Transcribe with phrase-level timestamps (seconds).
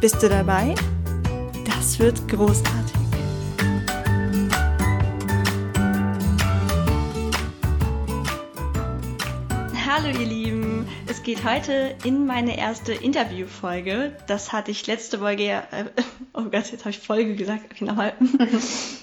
[0.00, 0.76] Bist du dabei?
[1.64, 2.94] Das wird großartig.
[9.84, 14.16] Hallo ihr Lieben, es geht heute in meine erste Interviewfolge.
[14.28, 15.86] Das hatte ich letzte Folge ja, äh,
[16.32, 18.12] oh Gott, jetzt habe ich Folge gesagt, okay, nochmal.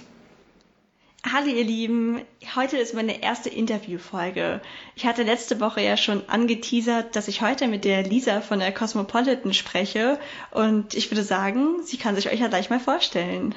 [1.33, 2.21] Hallo ihr Lieben,
[2.55, 4.61] heute ist meine erste Interviewfolge.
[4.95, 8.71] Ich hatte letzte Woche ja schon angeteasert, dass ich heute mit der Lisa von der
[8.71, 10.19] Cosmopolitan spreche
[10.51, 13.55] und ich würde sagen, sie kann sich euch ja gleich mal vorstellen.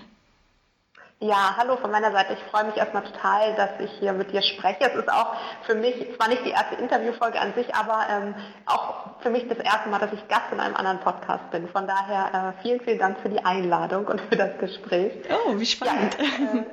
[1.20, 2.34] Ja, hallo von meiner Seite.
[2.34, 4.88] Ich freue mich erstmal total, dass ich hier mit dir spreche.
[4.88, 9.20] Es ist auch für mich, zwar nicht die erste Interviewfolge an sich, aber ähm, auch
[9.20, 11.66] für mich das erste Mal, dass ich Gast in einem anderen Podcast bin.
[11.70, 15.12] Von daher äh, vielen, vielen Dank für die Einladung und für das Gespräch.
[15.28, 16.16] Oh, wie spannend.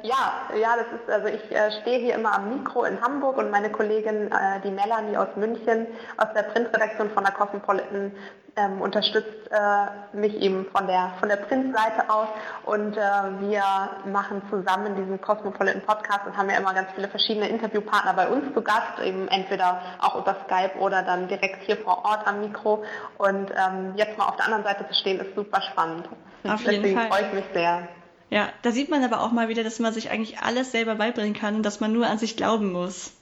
[0.03, 3.01] Ja, äh, ja, ja, das ist, also ich äh, stehe hier immer am Mikro in
[3.01, 5.87] Hamburg und meine Kollegin, äh, die Melanie aus München,
[6.17, 8.11] aus der Printredaktion von der Cosmopolitan,
[8.57, 12.27] ähm, unterstützt äh, mich eben von der, von der Printseite aus
[12.65, 13.01] und äh,
[13.41, 13.63] wir
[14.05, 18.53] machen zusammen diesen Cosmopolitan Podcast und haben ja immer ganz viele verschiedene Interviewpartner bei uns
[18.53, 22.83] zu Gast, eben entweder auch über Skype oder dann direkt hier vor Ort am Mikro
[23.17, 26.07] und ähm, jetzt mal auf der anderen Seite zu stehen ist super spannend.
[26.43, 27.07] Auf jeden Deswegen Fall.
[27.09, 27.87] freue ich mich sehr.
[28.29, 31.33] Ja, da sieht man aber auch mal wieder, dass man sich eigentlich alles selber beibringen
[31.33, 33.13] kann und dass man nur an sich glauben muss.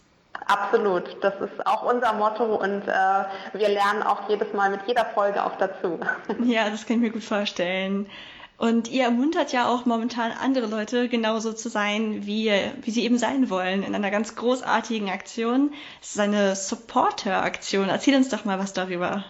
[0.46, 5.06] Absolut, das ist auch unser Motto und äh, wir lernen auch jedes Mal mit jeder
[5.06, 6.00] Folge auch dazu.
[6.44, 8.10] Ja, das kann ich mir gut vorstellen.
[8.64, 12.50] Und ihr ermuntert ja auch momentan andere Leute genauso zu sein, wie,
[12.82, 15.74] wie sie eben sein wollen, in einer ganz großartigen Aktion.
[16.02, 17.90] Es ist eine Supporter-Aktion.
[17.90, 19.26] Erzähl uns doch mal was darüber.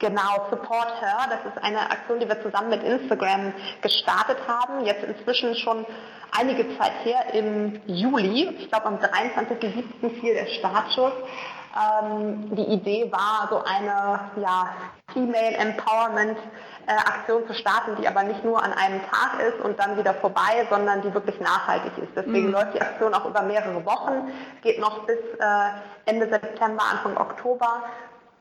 [0.00, 4.84] Genau, Support Her, das ist eine Aktion, die wir zusammen mit Instagram gestartet haben.
[4.84, 5.86] Jetzt inzwischen schon
[6.36, 8.56] einige Zeit her im Juli.
[8.58, 10.20] Ich glaube, am 23.07.
[10.20, 11.12] fiel der Startschuss.
[11.78, 14.70] Ähm, die Idee war, so eine ja,
[15.12, 16.38] Female Empowerment
[16.86, 20.14] äh, Aktion zu starten, die aber nicht nur an einem Tag ist und dann wieder
[20.14, 22.12] vorbei, sondern die wirklich nachhaltig ist.
[22.16, 22.52] Deswegen mhm.
[22.52, 25.70] läuft die Aktion auch über mehrere Wochen, geht noch bis äh,
[26.06, 27.84] Ende September, Anfang Oktober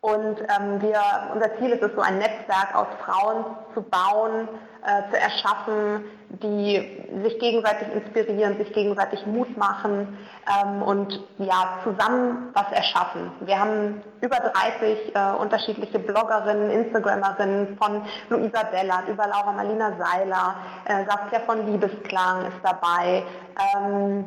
[0.01, 1.01] und ähm, wir,
[1.33, 4.47] unser Ziel ist es, so ein Netzwerk aus Frauen zu bauen,
[4.85, 12.49] äh, zu erschaffen, die sich gegenseitig inspirieren, sich gegenseitig Mut machen ähm, und ja, zusammen
[12.53, 13.31] was erschaffen.
[13.41, 20.55] Wir haben über 30 äh, unterschiedliche Bloggerinnen, Instagrammerinnen von Luisa Dellert über Laura Marlina Seiler,
[20.85, 23.23] äh, Saskia von Liebesklang ist dabei.
[23.75, 24.25] Ähm,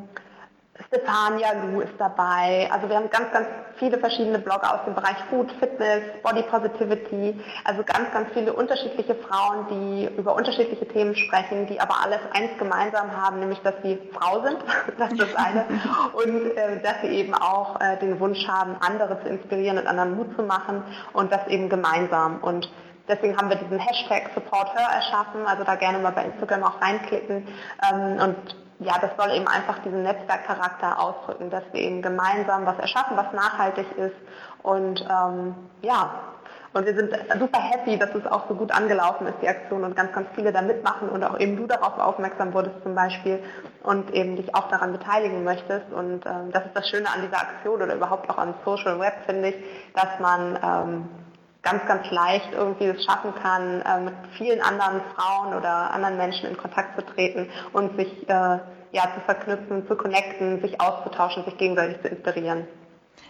[0.86, 2.68] Stefania Lu ist dabei.
[2.72, 3.46] Also wir haben ganz, ganz
[3.80, 7.40] viele verschiedene Blogger aus dem Bereich Food, Fitness, Body Positivity.
[7.64, 12.56] Also ganz, ganz viele unterschiedliche Frauen, die über unterschiedliche Themen sprechen, die aber alles eins
[12.58, 14.58] gemeinsam haben, nämlich dass sie Frau sind.
[14.98, 15.64] Das ist das eine.
[16.12, 20.14] Und äh, dass sie eben auch äh, den Wunsch haben, andere zu inspirieren und anderen
[20.14, 20.82] Mut zu machen
[21.14, 22.38] und das eben gemeinsam.
[22.42, 22.70] Und
[23.08, 26.80] Deswegen haben wir diesen Hashtag Support Her erschaffen, also da gerne mal bei Instagram auch
[26.80, 27.48] reinklicken.
[27.92, 28.36] Ähm, und
[28.80, 33.32] ja, das soll eben einfach diesen Netzwerkcharakter ausdrücken, dass wir eben gemeinsam was erschaffen, was
[33.32, 34.16] nachhaltig ist.
[34.62, 36.10] Und ähm, ja,
[36.72, 39.96] und wir sind super happy, dass es auch so gut angelaufen ist, die Aktion, und
[39.96, 43.40] ganz, ganz viele da mitmachen und auch eben du darauf aufmerksam wurdest zum Beispiel
[43.82, 45.92] und eben dich auch daran beteiligen möchtest.
[45.92, 49.14] Und ähm, das ist das Schöne an dieser Aktion oder überhaupt auch am Social Web,
[49.26, 49.56] finde ich,
[49.94, 51.08] dass man ähm,
[51.62, 56.48] ganz, ganz leicht irgendwie es schaffen kann, äh, mit vielen anderen Frauen oder anderen Menschen
[56.48, 58.58] in Kontakt zu treten und sich äh,
[58.92, 62.66] ja, zu verknüpfen, zu connecten, sich auszutauschen, sich gegenseitig zu inspirieren.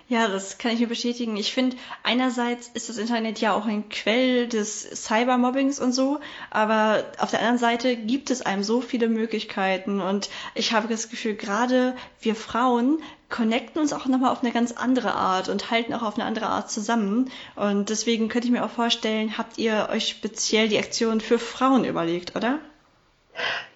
[0.09, 1.37] Ja, das kann ich mir bestätigen.
[1.37, 6.19] Ich finde, einerseits ist das Internet ja auch ein Quell des Cybermobbings und so,
[6.51, 11.11] aber auf der anderen Seite gibt es einem so viele Möglichkeiten und ich habe das
[11.11, 13.01] Gefühl, gerade wir Frauen
[13.31, 16.47] connecten uns auch nochmal auf eine ganz andere Art und halten auch auf eine andere
[16.47, 17.31] Art zusammen.
[17.57, 21.85] Und deswegen könnte ich mir auch vorstellen, habt ihr euch speziell die Aktion für Frauen
[21.85, 22.59] überlegt, oder?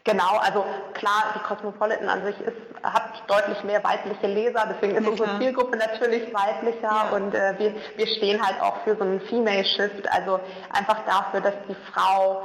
[0.03, 5.05] Genau, also klar, die Cosmopolitan an sich ist, hat deutlich mehr weibliche Leser, deswegen ist
[5.05, 7.09] ja, unsere Zielgruppe natürlich weiblicher ja.
[7.13, 10.41] und äh, wir, wir stehen halt auch für so einen Female Shift, also
[10.71, 12.43] einfach dafür, dass die Frau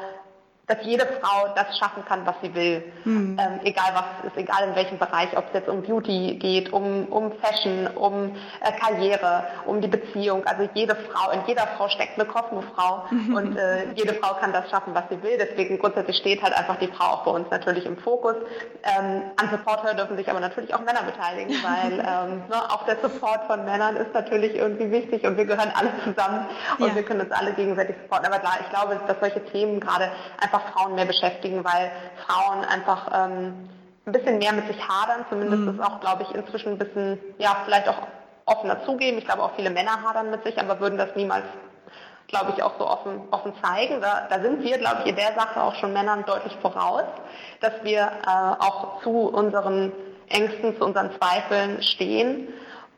[0.70, 2.84] dass jede Frau das schaffen kann, was sie will.
[3.04, 3.38] Mhm.
[3.40, 7.08] Ähm, egal was ist, egal in welchem Bereich, ob es jetzt um Beauty geht, um,
[7.08, 10.46] um Fashion, um äh, Karriere, um die Beziehung.
[10.46, 13.34] Also jede Frau, in jeder Frau steckt eine Cosmo-Frau mhm.
[13.36, 15.38] und äh, jede Frau kann das schaffen, was sie will.
[15.40, 18.36] Deswegen grundsätzlich steht halt einfach die Frau auch bei uns natürlich im Fokus.
[18.84, 22.98] Ähm, an Supporter dürfen sich aber natürlich auch Männer beteiligen, weil ähm, ne, auch der
[23.02, 26.46] Support von Männern ist natürlich irgendwie wichtig und wir gehören alle zusammen
[26.78, 26.96] und ja.
[26.96, 28.28] wir können uns alle gegenseitig supporten.
[28.28, 31.92] Aber klar, ich glaube, dass solche Themen gerade einfach einfach Frauen mehr beschäftigen, weil
[32.26, 33.70] Frauen einfach ähm,
[34.06, 35.26] ein bisschen mehr mit sich hadern.
[35.30, 35.70] Zumindest mhm.
[35.70, 38.02] ist auch, glaube ich, inzwischen ein bisschen, ja, vielleicht auch
[38.46, 39.18] offener zugeben.
[39.18, 41.46] Ich glaube, auch viele Männer hadern mit sich, aber würden das niemals,
[42.28, 44.02] glaube ich, auch so offen, offen zeigen.
[44.02, 47.06] Da, da sind wir, glaube ich, in der Sache auch schon Männern deutlich voraus,
[47.62, 49.92] dass wir äh, auch zu unseren
[50.30, 52.50] Ängsten, zu unseren Zweifeln stehen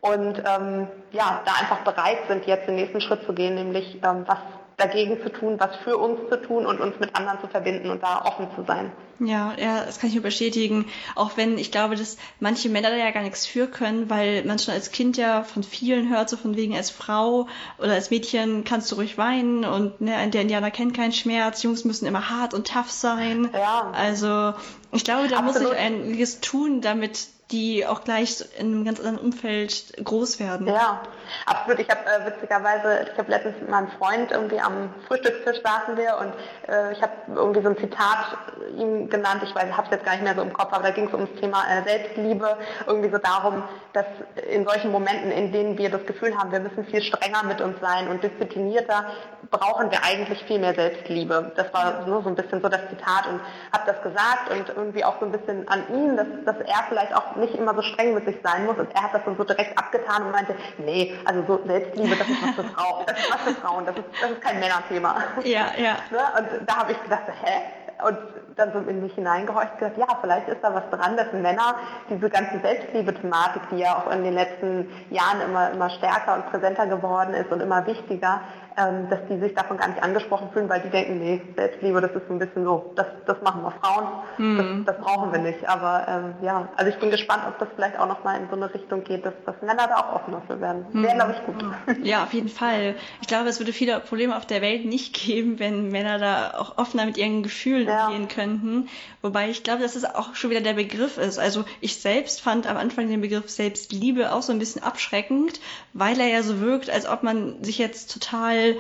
[0.02, 4.24] und ähm, ja, da einfach bereit sind, jetzt den nächsten Schritt zu gehen, nämlich ähm,
[4.26, 4.40] was
[4.82, 8.02] dagegen zu tun, was für uns zu tun und uns mit anderen zu verbinden und
[8.02, 8.92] da offen zu sein.
[9.24, 10.86] Ja, ja, das kann ich nur bestätigen.
[11.16, 14.58] Auch wenn ich glaube, dass manche Männer da ja gar nichts für können, weil man
[14.58, 17.48] schon als Kind ja von vielen hört, so von wegen als Frau
[17.78, 21.86] oder als Mädchen kannst du ruhig weinen und ne, der Indianer kennt keinen Schmerz, Jungs
[21.86, 23.50] müssen immer hart und tough sein.
[23.54, 23.92] Ja.
[23.94, 24.54] Also
[24.92, 25.70] ich glaube, da Absolut.
[25.70, 30.68] muss ich einiges tun, damit die auch gleich in einem ganz anderen Umfeld groß werden.
[30.68, 31.02] Ja,
[31.46, 31.80] absolut.
[31.80, 36.18] Ich habe äh, witzigerweise, ich habe letztens mit meinem Freund irgendwie am Frühstückstisch saßen wir
[36.20, 36.34] und
[36.72, 38.38] äh, ich habe irgendwie so ein Zitat
[38.78, 40.84] ihm genannt, ich weiß, ich habe es jetzt gar nicht mehr so im Kopf, aber
[40.84, 42.58] da ging es ums Thema äh, Selbstliebe,
[42.88, 43.64] irgendwie so darum,
[43.94, 44.06] dass
[44.50, 47.80] in solchen Momenten, in denen wir das Gefühl haben, wir müssen viel strenger mit uns
[47.82, 49.06] sein und disziplinierter,
[49.50, 51.52] brauchen wir eigentlich viel mehr Selbstliebe.
[51.56, 55.04] Das war nur so ein bisschen so das Zitat und habe das gesagt und irgendwie
[55.04, 58.14] auch so ein bisschen an ihn, dass, dass er vielleicht auch nicht immer so streng
[58.14, 58.78] mit sich sein muss.
[58.78, 62.30] Und er hat das dann so direkt abgetan und meinte, nee, also so Selbstliebe, das
[62.30, 65.16] ist was für Frauen, das ist was für Frauen, das ist, das ist kein Männerthema.
[65.44, 65.96] Ja, ja.
[66.10, 66.20] Ne?
[66.38, 67.62] Und da habe ich gedacht, hä?
[68.08, 68.18] Und
[68.56, 71.76] dann so in mich hineingehorcht gesagt, ja, vielleicht ist da was dran, dass Männer
[72.10, 76.88] diese ganze Selbstliebe-Thematik, die ja auch in den letzten Jahren immer, immer stärker und präsenter
[76.88, 78.42] geworden ist und immer wichtiger,
[78.76, 82.28] dass die sich davon gar nicht angesprochen fühlen, weil die denken, nee, Selbstliebe, das ist
[82.28, 84.08] so ein bisschen so, das, das machen wir Frauen,
[84.38, 84.86] mhm.
[84.86, 85.68] das, das, brauchen wir nicht.
[85.68, 88.74] Aber ähm, ja, also ich bin gespannt, ob das vielleicht auch nochmal in so eine
[88.74, 90.86] Richtung geht, dass, dass Männer da auch offener für werden.
[90.92, 91.04] Mhm.
[91.04, 92.06] Wäre, glaube ich, gut.
[92.06, 92.96] Ja, auf jeden Fall.
[93.22, 96.78] Ich glaube, es würde viele Probleme auf der Welt nicht geben, wenn Männer da auch
[96.78, 98.08] offener mit ihren Gefühlen ja.
[98.08, 98.90] umgehen könnten.
[99.22, 101.38] Wobei ich glaube, dass es auch schon wieder der Begriff ist.
[101.38, 105.60] Also ich selbst fand am Anfang den Begriff Selbstliebe auch so ein bisschen abschreckend,
[105.94, 108.71] weil er ja so wirkt, als ob man sich jetzt total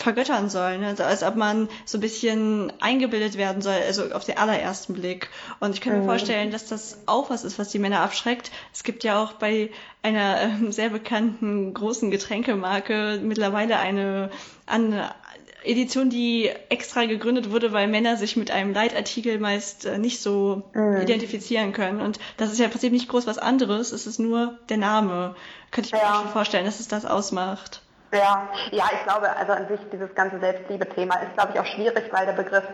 [0.00, 0.88] vergöttern soll, ne?
[0.88, 5.28] also als ob man so ein bisschen eingebildet werden soll, also auf den allerersten Blick.
[5.60, 6.06] Und ich kann mir mhm.
[6.06, 8.50] vorstellen, dass das auch was ist, was die Männer abschreckt.
[8.72, 9.70] Es gibt ja auch bei
[10.02, 14.30] einer ähm, sehr bekannten großen Getränkemarke mittlerweile eine,
[14.66, 15.10] eine
[15.64, 20.62] Edition, die extra gegründet wurde, weil Männer sich mit einem Leitartikel meist äh, nicht so
[20.72, 21.02] mhm.
[21.02, 22.00] identifizieren können.
[22.00, 25.34] Und das ist ja im Prinzip nicht groß was anderes, es ist nur der Name.
[25.70, 26.20] Könnte ich mir ja.
[26.22, 27.82] schon vorstellen, dass es das ausmacht.
[28.12, 32.12] Ja, ja, ich glaube, also an sich dieses ganze Selbstliebe-Thema ist, glaube ich, auch schwierig,
[32.12, 32.64] weil der Begriff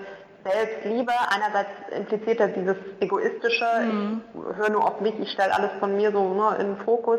[0.46, 4.22] Selbstliebe einerseits impliziert er dieses egoistische, mhm.
[4.34, 7.18] ich höre nur auf mich, ich stelle alles von mir so ne, in den Fokus.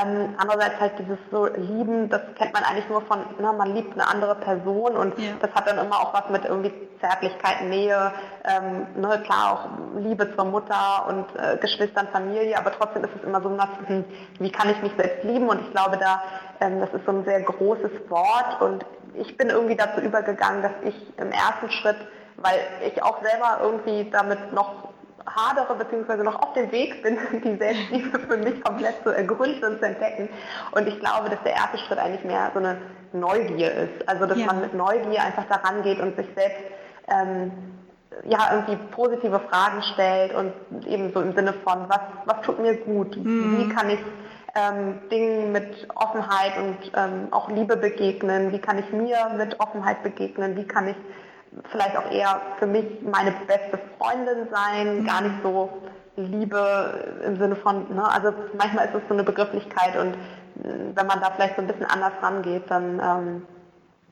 [0.00, 3.92] Ähm, andererseits halt dieses so Lieben, das kennt man eigentlich nur von, ne, man liebt
[3.92, 5.32] eine andere Person und ja.
[5.40, 8.12] das hat dann immer auch was mit irgendwie Zärtlichkeit, Nähe,
[8.44, 13.24] ähm, ne, klar auch Liebe zur Mutter und äh, Geschwistern, Familie, aber trotzdem ist es
[13.24, 14.04] immer so, hm,
[14.38, 16.22] wie kann ich mich selbst lieben und ich glaube da
[16.60, 20.72] ähm, das ist so ein sehr großes Wort und ich bin irgendwie dazu übergegangen, dass
[20.84, 21.96] ich im ersten Schritt,
[22.42, 24.92] weil ich auch selber irgendwie damit noch
[25.26, 29.78] hadere beziehungsweise noch auf dem Weg bin, die Selbstliebe für mich komplett zu ergründen und
[29.78, 30.28] zu entdecken.
[30.72, 32.78] Und ich glaube, dass der erste Schritt eigentlich mehr so eine
[33.12, 34.08] Neugier ist.
[34.08, 34.46] Also dass ja.
[34.46, 36.60] man mit Neugier einfach daran geht und sich selbst
[37.08, 37.52] ähm,
[38.24, 40.52] ja irgendwie positive Fragen stellt und
[40.86, 43.16] eben so im Sinne von, was, was tut mir gut?
[43.16, 43.58] Mhm.
[43.58, 44.00] Wie kann ich
[44.54, 48.52] ähm, Dingen mit Offenheit und ähm, auch Liebe begegnen?
[48.52, 50.56] Wie kann ich mir mit Offenheit begegnen?
[50.56, 50.96] Wie kann ich
[51.70, 55.00] vielleicht auch eher für mich meine beste Freundin sein?
[55.00, 55.06] Mhm.
[55.06, 55.70] Gar nicht so
[56.16, 58.04] Liebe im Sinne von, ne?
[58.10, 61.68] also manchmal ist es so eine Begrifflichkeit und äh, wenn man da vielleicht so ein
[61.68, 63.46] bisschen anders rangeht, dann ähm,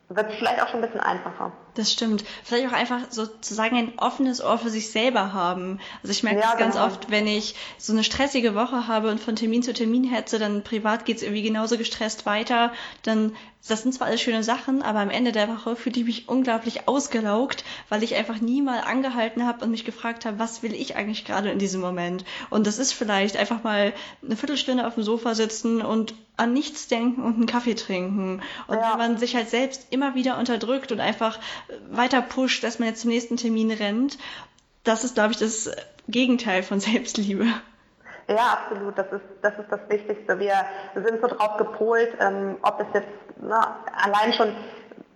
[0.08, 1.52] wird es vielleicht auch schon ein bisschen einfacher.
[1.74, 2.24] Das stimmt.
[2.42, 5.78] Vielleicht auch einfach sozusagen ein offenes Ohr für sich selber haben.
[6.02, 6.86] Also ich merke ja, das ganz genau.
[6.86, 10.64] oft, wenn ich so eine stressige Woche habe und von Termin zu Termin hetze, dann
[10.64, 12.72] privat geht's irgendwie genauso gestresst weiter,
[13.02, 13.32] dann
[13.68, 16.88] das sind zwar alles schöne Sachen, aber am Ende der Woche fühle ich mich unglaublich
[16.88, 20.96] ausgelaugt, weil ich einfach nie mal angehalten habe und mich gefragt habe, was will ich
[20.96, 22.24] eigentlich gerade in diesem Moment?
[22.48, 23.92] Und das ist vielleicht einfach mal
[24.24, 28.40] eine Viertelstunde auf dem Sofa sitzen und an nichts denken und einen Kaffee trinken.
[28.66, 28.92] Und ja.
[28.92, 31.38] wenn man sich halt selbst immer wieder unterdrückt und einfach
[31.90, 34.18] weiter pusht, dass man jetzt zum nächsten Termin rennt.
[34.84, 35.70] Das ist, glaube ich, das
[36.08, 37.46] Gegenteil von Selbstliebe.
[38.28, 38.96] Ja, absolut.
[38.96, 40.38] Das ist, das ist das Wichtigste.
[40.38, 43.08] Wir sind so drauf gepolt, ähm, ob es jetzt
[43.42, 44.54] na, allein schon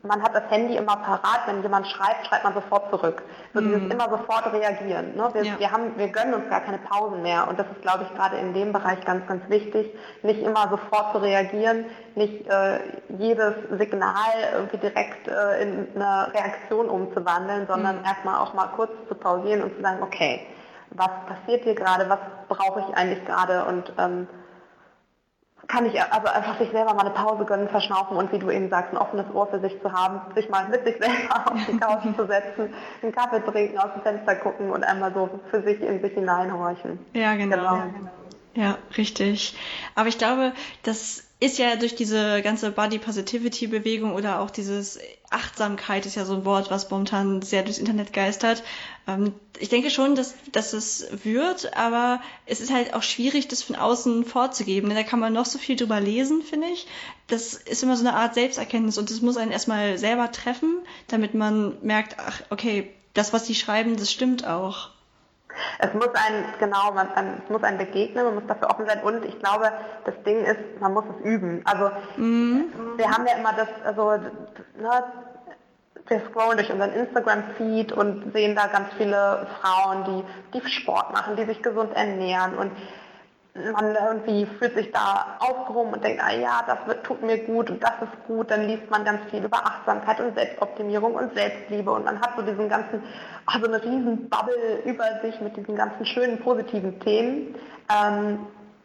[0.07, 3.23] man hat das Handy immer parat, wenn jemand schreibt, schreibt man sofort zurück.
[3.55, 3.65] So mm.
[3.65, 5.17] dieses immer sofort reagieren.
[5.17, 5.29] Ne?
[5.33, 5.59] Wir, ja.
[5.59, 8.37] wir, haben, wir gönnen uns gar keine Pausen mehr und das ist, glaube ich, gerade
[8.37, 12.81] in dem Bereich ganz, ganz wichtig, nicht immer sofort zu reagieren, nicht äh,
[13.19, 18.05] jedes Signal irgendwie direkt äh, in eine Reaktion umzuwandeln, sondern mm.
[18.05, 20.47] erstmal auch mal kurz zu pausieren und zu sagen, okay,
[20.91, 24.29] was passiert hier gerade, was brauche ich eigentlich gerade und ähm,
[25.69, 28.69] kann ich also einfach sich selber mal eine Pause gönnen, verschnaufen und wie du eben
[28.71, 31.77] sagst, ein offenes Ohr für sich zu haben, sich mal mit sich selber auf die
[31.77, 35.81] Couch zu setzen, einen Kaffee trinken, aus dem Fenster gucken und einmal so für sich
[35.83, 36.99] in sich hineinhorchen.
[37.13, 37.57] Ja, genau.
[37.57, 37.75] genau.
[37.77, 37.87] Ja,
[38.97, 39.55] richtig.
[39.95, 44.99] Aber ich glaube, das ist ja durch diese ganze Body Positivity Bewegung oder auch dieses
[45.29, 48.63] Achtsamkeit ist ja so ein Wort, was momentan sehr durchs Internet geistert.
[49.07, 53.63] Ähm, ich denke schon, dass, dass es wird, aber es ist halt auch schwierig, das
[53.63, 54.89] von außen vorzugeben.
[54.89, 56.87] Denn da kann man noch so viel drüber lesen, finde ich.
[57.27, 61.35] Das ist immer so eine Art Selbsterkenntnis und das muss einen erstmal selber treffen, damit
[61.35, 64.94] man merkt, ach, okay, das, was die schreiben, das stimmt auch.
[65.79, 69.01] Es muss ein, genau, man, man, es muss ein begegnen, man muss dafür offen sein
[69.03, 69.71] und ich glaube,
[70.05, 71.63] das Ding ist, man muss es üben.
[71.65, 72.73] Also mhm.
[72.97, 75.05] wir haben ja immer das, also ne,
[76.07, 80.05] wir scrollen durch unseren Instagram-Feed und sehen da ganz viele Frauen,
[80.53, 82.73] die, die Sport machen, die sich gesund ernähren und
[83.55, 87.71] man irgendwie fühlt sich da aufgehoben und denkt, ah ja, das wird, tut mir gut
[87.71, 91.91] und das ist gut, dann liest man ganz viel über Achtsamkeit und Selbstoptimierung und Selbstliebe
[91.91, 93.03] und man hat so diesen ganzen,
[93.47, 97.55] also eine riesen Bubble über sich mit diesen ganzen schönen positiven Themen.
[97.89, 98.41] Ähm,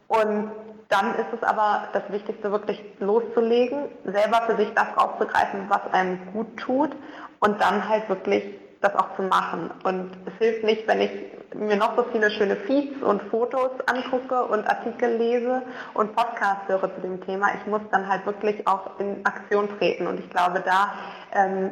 [0.08, 0.52] und
[0.90, 6.32] dann ist es aber das Wichtigste, wirklich loszulegen, selber für sich das rauszugreifen, was einem
[6.34, 6.92] gut tut
[7.40, 8.44] und dann halt wirklich
[8.82, 9.72] das auch zu machen.
[9.84, 11.12] Und es hilft nicht, wenn ich
[11.54, 16.94] mir noch so viele schöne Feeds und Fotos angucke und Artikel lese und Podcasts höre
[16.96, 17.48] zu dem Thema.
[17.60, 20.08] Ich muss dann halt wirklich auch in Aktion treten.
[20.08, 20.94] Und ich glaube, da
[21.34, 21.72] ähm,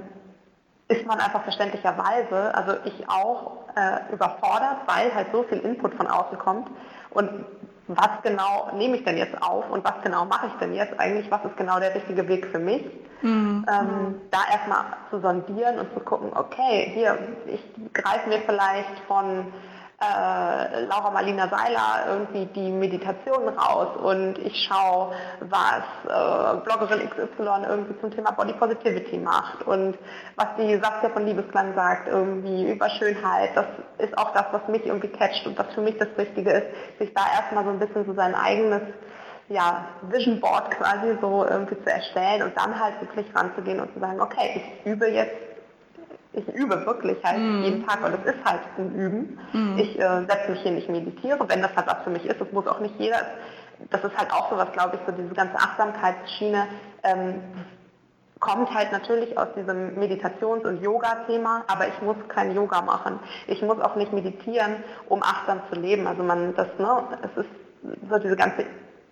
[0.89, 6.07] ist man einfach verständlicherweise, also ich auch, äh, überfordert, weil halt so viel Input von
[6.07, 6.69] außen kommt.
[7.11, 7.45] Und
[7.87, 11.31] was genau nehme ich denn jetzt auf und was genau mache ich denn jetzt eigentlich,
[11.31, 12.83] was ist genau der richtige Weg für mich.
[13.21, 13.65] Mhm.
[13.67, 17.17] Ähm, da erstmal zu sondieren und zu gucken, okay, hier,
[17.47, 17.63] ich
[17.93, 19.51] greife mir vielleicht von
[19.99, 27.65] äh, Laura Marlina Seiler irgendwie die Meditation raus und ich schaue, was äh, Bloggerin XY
[27.67, 29.97] irgendwie zum Thema Body Positivity macht und
[30.35, 33.51] was die Saskia von Liebesklang sagt irgendwie über Schönheit.
[33.55, 33.65] Das
[33.97, 37.11] ist auch das, was mich irgendwie catcht und was für mich das Wichtige ist, sich
[37.15, 38.83] da erstmal so ein bisschen so sein eigenes
[39.49, 43.99] ja, Vision Board quasi so irgendwie zu erstellen und dann halt wirklich ranzugehen und zu
[43.99, 45.46] sagen, okay, ich übe jetzt
[46.33, 47.63] ich übe wirklich halt mm.
[47.63, 49.39] jeden Tag und es ist halt ein Üben.
[49.53, 49.77] Mm.
[49.77, 52.39] Ich äh, setze mich hier nicht meditiere, wenn das halt was für mich ist.
[52.39, 53.19] Das muss auch nicht jeder.
[53.89, 56.67] Das ist halt auch so was, glaube ich, so diese ganze Achtsamkeitsschiene
[57.03, 57.41] ähm,
[58.39, 63.19] kommt halt natürlich aus diesem Meditations- und Yoga-Thema, aber ich muss kein Yoga machen.
[63.47, 66.07] Ich muss auch nicht meditieren, um achtsam zu leben.
[66.07, 67.49] Also man, das, ne, es ist
[68.09, 68.65] so diese ganze,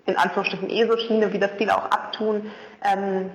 [0.06, 2.52] in Anführungsstrichen, ESO-Schiene, wie das viele auch abtun.
[2.84, 3.32] Ähm,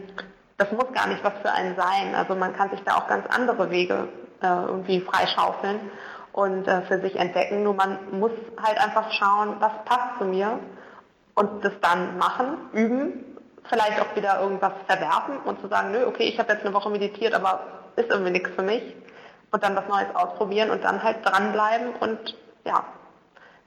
[0.61, 2.15] das muss gar nicht was für einen sein.
[2.15, 4.09] Also man kann sich da auch ganz andere Wege
[4.43, 5.91] äh, irgendwie freischaufeln
[6.33, 7.63] und äh, für sich entdecken.
[7.63, 10.59] Nur man muss halt einfach schauen, was passt zu mir
[11.35, 13.25] und das dann machen, üben,
[13.71, 16.91] vielleicht auch wieder irgendwas verwerfen und zu sagen, nö, okay, ich habe jetzt eine Woche
[16.91, 17.61] meditiert, aber
[17.97, 18.83] ist irgendwie nichts für mich
[19.53, 22.37] und dann was Neues ausprobieren und dann halt dranbleiben und
[22.67, 22.85] ja,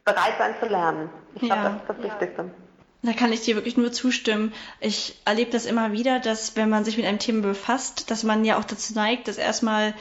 [0.06, 1.10] bereit sein zu lernen.
[1.34, 1.70] Ich glaube, ja.
[1.70, 2.52] das ist das Wichtigste.
[3.06, 4.54] Da kann ich dir wirklich nur zustimmen.
[4.80, 8.46] Ich erlebe das immer wieder, dass wenn man sich mit einem Thema befasst, dass man
[8.46, 9.94] ja auch dazu neigt, das erstmal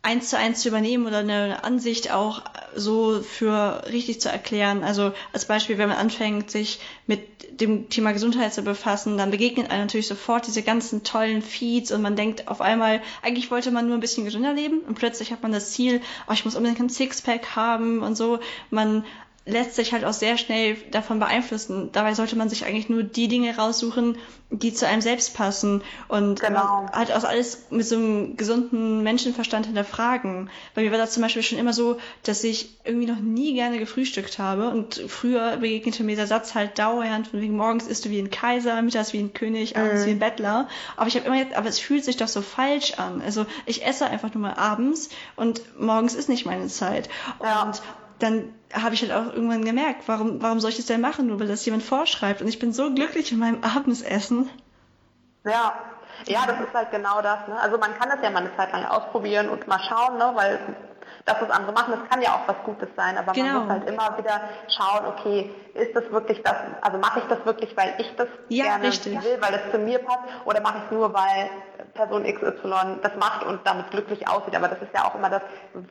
[0.00, 2.42] eins zu eins zu übernehmen oder eine Ansicht auch
[2.74, 4.82] so für richtig zu erklären.
[4.82, 9.66] Also als Beispiel, wenn man anfängt, sich mit dem Thema Gesundheit zu befassen, dann begegnen
[9.66, 13.86] einem natürlich sofort diese ganzen tollen Feeds und man denkt auf einmal, eigentlich wollte man
[13.86, 16.80] nur ein bisschen gesünder leben und plötzlich hat man das Ziel, oh, ich muss unbedingt
[16.80, 18.38] ein Sixpack haben und so.
[18.70, 19.04] Man
[19.48, 21.90] lässt sich halt auch sehr schnell davon beeinflussen.
[21.92, 24.18] Dabei sollte man sich eigentlich nur die Dinge raussuchen,
[24.50, 26.86] die zu einem selbst passen und genau.
[26.92, 30.50] halt auch alles mit so einem gesunden Menschenverstand hinterfragen.
[30.74, 33.78] Bei mir war das zum Beispiel schon immer so, dass ich irgendwie noch nie gerne
[33.78, 38.10] gefrühstückt habe und früher begegnete mir der Satz halt dauernd von wegen morgens isst du
[38.10, 40.06] wie ein Kaiser, mittags wie ein König, abends mhm.
[40.06, 40.68] wie ein Bettler.
[40.96, 43.22] Aber ich habe immer jetzt, aber es fühlt sich doch so falsch an.
[43.22, 47.08] Also ich esse einfach nur mal abends und morgens ist nicht meine Zeit.
[47.42, 47.72] Ja.
[48.18, 51.40] Dann habe ich halt auch irgendwann gemerkt, warum, warum soll ich das denn machen, nur
[51.40, 52.42] weil das jemand vorschreibt.
[52.42, 54.50] Und ich bin so glücklich in meinem Abendsessen.
[55.44, 55.74] Ja,
[56.26, 57.46] Ja, das ist halt genau das.
[57.48, 57.58] Ne?
[57.60, 60.32] Also man kann das ja mal eine Zeit lang ausprobieren und mal schauen, ne?
[60.34, 60.58] weil
[61.24, 63.46] das, was andere machen, das kann ja auch was Gutes sein, aber genau.
[63.46, 67.44] man muss halt immer wieder schauen, okay, ist das wirklich das, also mache ich das
[67.44, 69.22] wirklich, weil ich das ja, gerne richtig.
[69.22, 71.50] will, weil es zu mir passt, oder mache ich es nur, weil
[71.94, 74.54] Person XY das macht und damit glücklich aussieht.
[74.54, 75.42] Aber das ist ja auch immer das,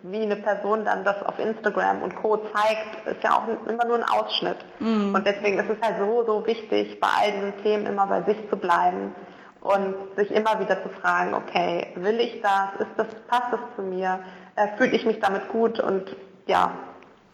[0.04, 2.38] wie eine Person dann das auf Instagram und Co.
[2.38, 4.58] zeigt, ist ja auch immer nur ein Ausschnitt.
[4.80, 5.14] Mhm.
[5.14, 8.38] Und deswegen ist es halt so, so wichtig, bei all diesen Themen immer bei sich
[8.50, 9.16] zu bleiben
[9.62, 12.88] und sich immer wieder zu fragen, okay, will ich das?
[12.88, 14.20] Ist das, passt das zu mir?
[14.56, 15.80] Äh, fühle ich mich damit gut?
[15.80, 16.72] Und ja,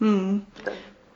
[0.00, 0.44] hm.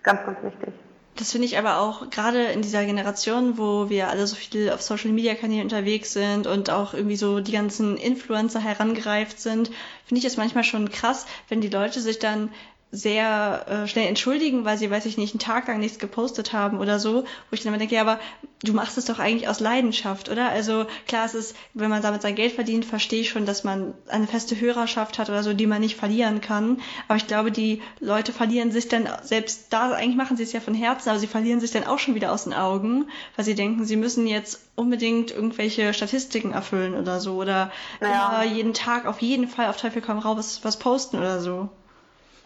[0.02, 0.73] ganz, ganz wichtig.
[1.19, 4.83] Das finde ich aber auch gerade in dieser Generation, wo wir alle so viel auf
[4.83, 9.73] Social Media Kanälen unterwegs sind und auch irgendwie so die ganzen Influencer herangereift sind,
[10.07, 12.51] finde ich es manchmal schon krass, wenn die Leute sich dann
[12.90, 16.78] sehr äh, schnell entschuldigen, weil sie, weiß ich nicht, einen Tag lang nichts gepostet haben
[16.78, 18.18] oder so, wo ich dann immer denke, ja, aber
[18.62, 20.49] du machst es doch eigentlich aus Leidenschaft, oder?
[20.49, 23.92] Also klar, es ist, wenn man damit sein Geld verdient, verstehe ich schon, dass man
[24.09, 26.80] eine feste Hörerschaft hat oder so, die man nicht verlieren kann.
[27.09, 30.61] Aber ich glaube, die Leute verlieren sich dann, selbst da, eigentlich machen sie es ja
[30.61, 33.54] von Herzen, aber sie verlieren sich dann auch schon wieder aus den Augen, weil sie
[33.54, 38.42] denken, sie müssen jetzt unbedingt irgendwelche Statistiken erfüllen oder so oder ja.
[38.45, 41.68] jeden Tag auf jeden Fall auf Teufel komm raus was posten oder so.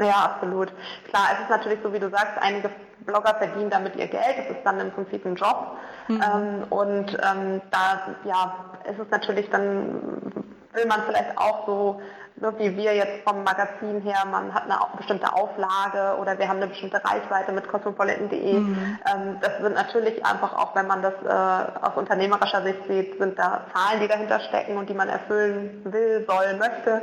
[0.02, 0.72] Ja, absolut.
[1.08, 2.70] Klar, es ist natürlich so, wie du sagst, einige
[3.06, 4.38] Blogger verdienen damit ihr Geld.
[4.38, 5.76] Das ist dann im Prinzip ein Job.
[6.08, 6.22] Mhm.
[6.22, 8.54] Ähm, und ähm, da ja,
[8.90, 10.32] ist es natürlich dann,
[10.72, 12.00] will man vielleicht auch so,
[12.40, 16.56] so wie wir jetzt vom Magazin her, man hat eine bestimmte Auflage oder wir haben
[16.56, 18.54] eine bestimmte Reichweite mit cosmopolitan.de.
[18.54, 18.98] Mhm.
[19.14, 23.38] Ähm, das sind natürlich einfach auch, wenn man das äh, aus unternehmerischer Sicht sieht, sind
[23.38, 27.02] da Zahlen, die dahinter stecken und die man erfüllen will, soll, möchte.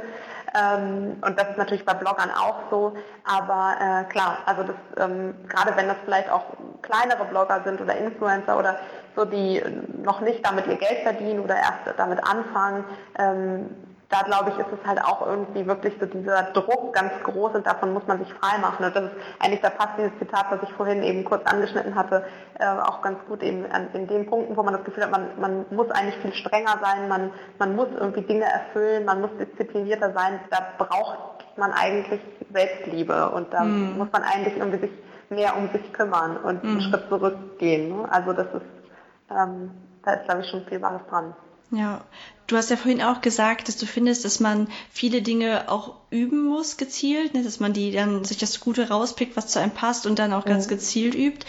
[0.56, 2.94] Ähm, und das ist natürlich bei Bloggern auch so.
[3.24, 6.46] Aber äh, klar, also das, ähm, gerade wenn das vielleicht auch
[6.82, 8.79] kleinere Blogger sind oder Influencer oder
[9.15, 9.62] so, die
[10.03, 12.84] noch nicht damit ihr Geld verdienen oder erst damit anfangen,
[13.18, 13.70] ähm,
[14.10, 17.68] da glaube ich, ist es halt auch irgendwie wirklich so dieser Druck ganz groß und
[17.68, 18.84] davon muss man sich frei machen.
[18.84, 22.25] Und das ist eigentlich, da passt dieses Zitat, was ich vorhin eben kurz angeschnitten hatte,
[22.58, 25.27] äh, auch ganz gut eben an, in den Punkten, wo man das Gefühl hat, man,
[25.40, 30.12] man muss eigentlich viel strenger sein, man, man muss irgendwie Dinge erfüllen, man muss disziplinierter
[30.14, 33.98] sein, da braucht man eigentlich Selbstliebe und da mm.
[33.98, 34.92] muss man eigentlich irgendwie sich
[35.29, 36.68] mehr um sich kümmern und mm.
[36.68, 37.90] einen Schritt zurückgehen.
[37.90, 38.12] Ne?
[38.12, 38.66] Also das ist,
[39.29, 39.72] ähm,
[40.03, 41.36] da ist glaube ich schon viel Wahres dran.
[41.72, 42.03] Ja,
[42.48, 46.44] du hast ja vorhin auch gesagt, dass du findest, dass man viele Dinge auch üben
[46.44, 47.44] muss, gezielt, ne?
[47.44, 50.46] dass man die dann sich das Gute rauspickt, was zu einem passt und dann auch
[50.46, 51.46] ganz gezielt übt.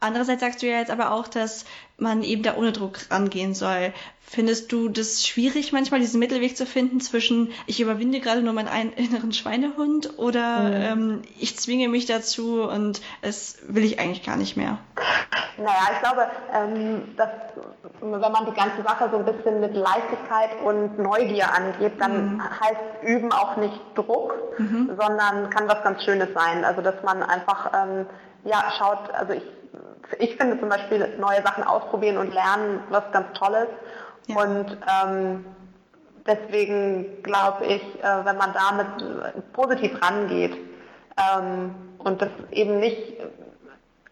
[0.00, 1.66] Andererseits sagst du ja jetzt aber auch, dass
[1.98, 3.92] man eben da ohne Druck rangehen soll.
[4.22, 8.92] Findest du das schwierig, manchmal diesen Mittelweg zu finden zwischen, ich überwinde gerade nur meinen
[8.94, 10.72] inneren Schweinehund oder mhm.
[10.72, 14.78] ähm, ich zwinge mich dazu und es will ich eigentlich gar nicht mehr?
[15.58, 17.28] Naja, ich glaube, ähm, dass,
[18.00, 22.42] wenn man die ganze Sache so ein bisschen mit Leichtigkeit und Neugier angeht, dann mhm.
[22.42, 24.96] heißt Üben auch nicht Druck, mhm.
[24.98, 26.64] sondern kann was ganz Schönes sein.
[26.64, 28.06] Also, dass man einfach ähm,
[28.44, 29.42] ja, schaut, also ich
[30.18, 33.68] ich finde zum Beispiel neue Sachen ausprobieren und lernen was ganz Tolles.
[34.26, 34.42] Ja.
[34.42, 35.44] Und ähm,
[36.26, 40.56] deswegen glaube ich, äh, wenn man damit positiv rangeht
[41.16, 43.18] ähm, und das eben nicht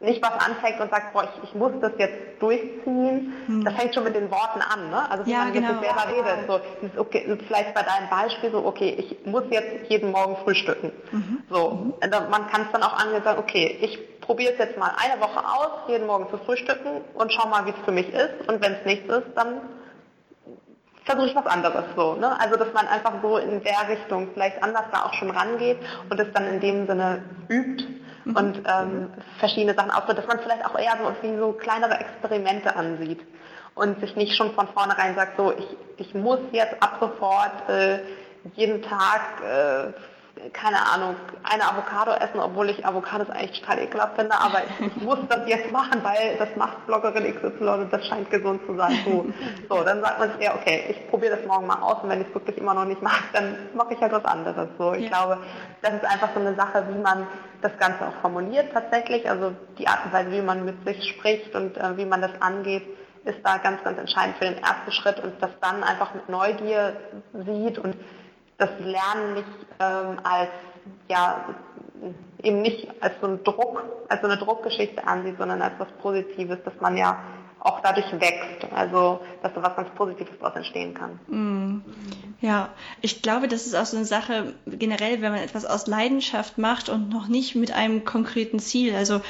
[0.00, 3.64] nicht was anfängt und sagt, boah, ich, ich muss das jetzt durchziehen, hm.
[3.64, 5.10] das fängt schon mit den Worten an, ne?
[5.10, 5.70] Also wie ja, man genau.
[5.70, 6.46] sich selber redet.
[6.46, 10.92] So, ist okay, vielleicht bei deinem Beispiel so, okay, ich muss jetzt jeden Morgen frühstücken.
[11.10, 11.42] Mhm.
[11.50, 11.94] So, mhm.
[12.30, 15.42] man kann es dann auch angehen sagen, okay, ich probiere es jetzt mal eine Woche
[15.42, 18.46] aus, jeden Morgen zu frühstücken und schau mal, wie es für mich ist.
[18.46, 19.62] Und wenn es nichts ist, dann
[21.06, 22.12] versuche ich was anderes so.
[22.12, 22.38] Ne?
[22.38, 25.78] Also dass man einfach so in der Richtung vielleicht anders da auch schon rangeht
[26.10, 27.86] und es dann in dem Sinne übt
[28.26, 28.36] mhm.
[28.36, 32.76] und ähm, verschiedene Sachen ausprobiert, dass man vielleicht auch eher so wie so kleinere Experimente
[32.76, 33.22] ansieht
[33.74, 38.00] und sich nicht schon von vornherein sagt, so ich, ich muss jetzt ab sofort äh,
[38.56, 39.92] jeden Tag äh,
[40.52, 45.18] keine Ahnung, eine Avocado essen, obwohl ich Avocados eigentlich total ekelhaft finde, aber ich muss
[45.28, 48.98] das jetzt machen, weil das macht Bloggerin XY und das scheint gesund zu sein.
[49.04, 49.26] So,
[49.68, 52.20] so dann sagt man sich eher, okay, ich probiere das morgen mal aus und wenn
[52.20, 54.68] ich es wirklich immer noch nicht mache, dann mache ich halt was anderes.
[54.78, 55.08] So, ich ja.
[55.08, 55.38] glaube,
[55.82, 57.26] das ist einfach so eine Sache, wie man
[57.60, 61.54] das Ganze auch formuliert tatsächlich, also die Art und Weise, wie man mit sich spricht
[61.54, 62.86] und äh, wie man das angeht,
[63.24, 66.96] ist da ganz, ganz entscheidend für den ersten Schritt und das dann einfach mit Neugier
[67.32, 67.96] sieht und
[68.58, 69.46] das Lernen nicht
[69.80, 70.50] ähm, als
[71.08, 71.44] ja
[72.42, 76.58] eben nicht als so ein Druck, als so eine Druckgeschichte ansieht, sondern als was Positives,
[76.64, 77.18] dass man ja
[77.60, 81.18] auch dadurch wächst, also dass so was ganz Positives daraus entstehen kann.
[81.26, 81.84] Mm.
[82.40, 82.68] Ja,
[83.00, 86.88] ich glaube, das ist auch so eine Sache generell, wenn man etwas aus Leidenschaft macht
[86.88, 88.94] und noch nicht mit einem konkreten Ziel.
[88.94, 89.20] Also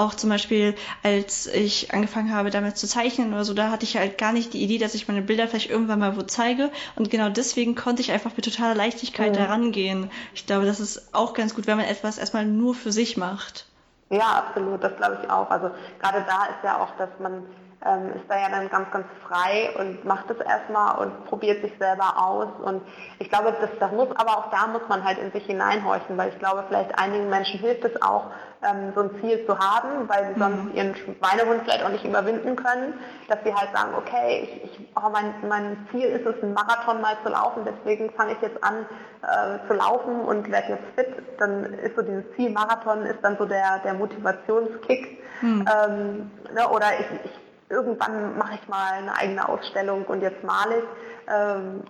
[0.00, 3.96] auch zum Beispiel, als ich angefangen habe, damit zu zeichnen oder so, da hatte ich
[3.96, 6.70] halt gar nicht die Idee, dass ich meine Bilder vielleicht irgendwann mal wo zeige.
[6.96, 9.36] Und genau deswegen konnte ich einfach mit totaler Leichtigkeit mhm.
[9.36, 10.10] da rangehen.
[10.34, 13.66] Ich glaube, das ist auch ganz gut, wenn man etwas erstmal nur für sich macht.
[14.08, 15.50] Ja, absolut, das glaube ich auch.
[15.50, 17.44] Also gerade da ist ja auch, dass man
[17.86, 21.72] ähm, ist da ja dann ganz, ganz frei und macht es erstmal und probiert sich
[21.78, 22.48] selber aus.
[22.62, 22.82] Und
[23.18, 26.28] ich glaube, das, das muss, aber auch da muss man halt in sich hineinhorchen, weil
[26.28, 28.26] ich glaube, vielleicht einigen Menschen hilft es auch,
[28.62, 30.38] ähm, so ein Ziel zu haben, weil sie mhm.
[30.38, 32.94] sonst ihren Schweinehund vielleicht auch nicht überwinden können,
[33.28, 37.00] dass sie halt sagen, okay, ich, ich, oh, mein, mein Ziel ist es, einen Marathon
[37.00, 38.84] mal zu laufen, deswegen fange ich jetzt an
[39.22, 41.24] äh, zu laufen und werde jetzt fit.
[41.38, 45.18] Dann ist so dieses Ziel Marathon ist dann so der, der Motivationskick.
[45.40, 45.64] Mhm.
[45.66, 50.78] Ähm, ne, oder ich, ich irgendwann mache ich mal eine eigene Ausstellung und jetzt male
[50.78, 50.84] ich.
[51.32, 51.82] Ähm,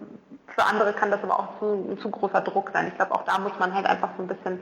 [0.55, 2.88] für andere kann das aber auch zu, ein zu großer Druck sein.
[2.88, 4.61] Ich glaube, auch da muss man halt einfach so ein bisschen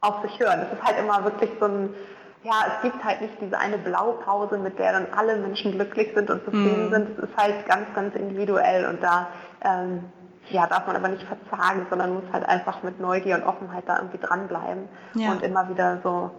[0.00, 0.66] auf sich hören.
[0.66, 1.94] Es ist halt immer wirklich so ein,
[2.42, 6.30] ja, es gibt halt nicht diese eine Blaupause, mit der dann alle Menschen glücklich sind
[6.30, 6.92] und zufrieden mm.
[6.92, 7.18] sind.
[7.18, 9.28] Es ist halt ganz, ganz individuell und da
[9.62, 10.04] ähm,
[10.48, 13.96] ja, darf man aber nicht verzagen, sondern muss halt einfach mit Neugier und Offenheit da
[13.96, 15.32] irgendwie dranbleiben ja.
[15.32, 16.30] und immer wieder so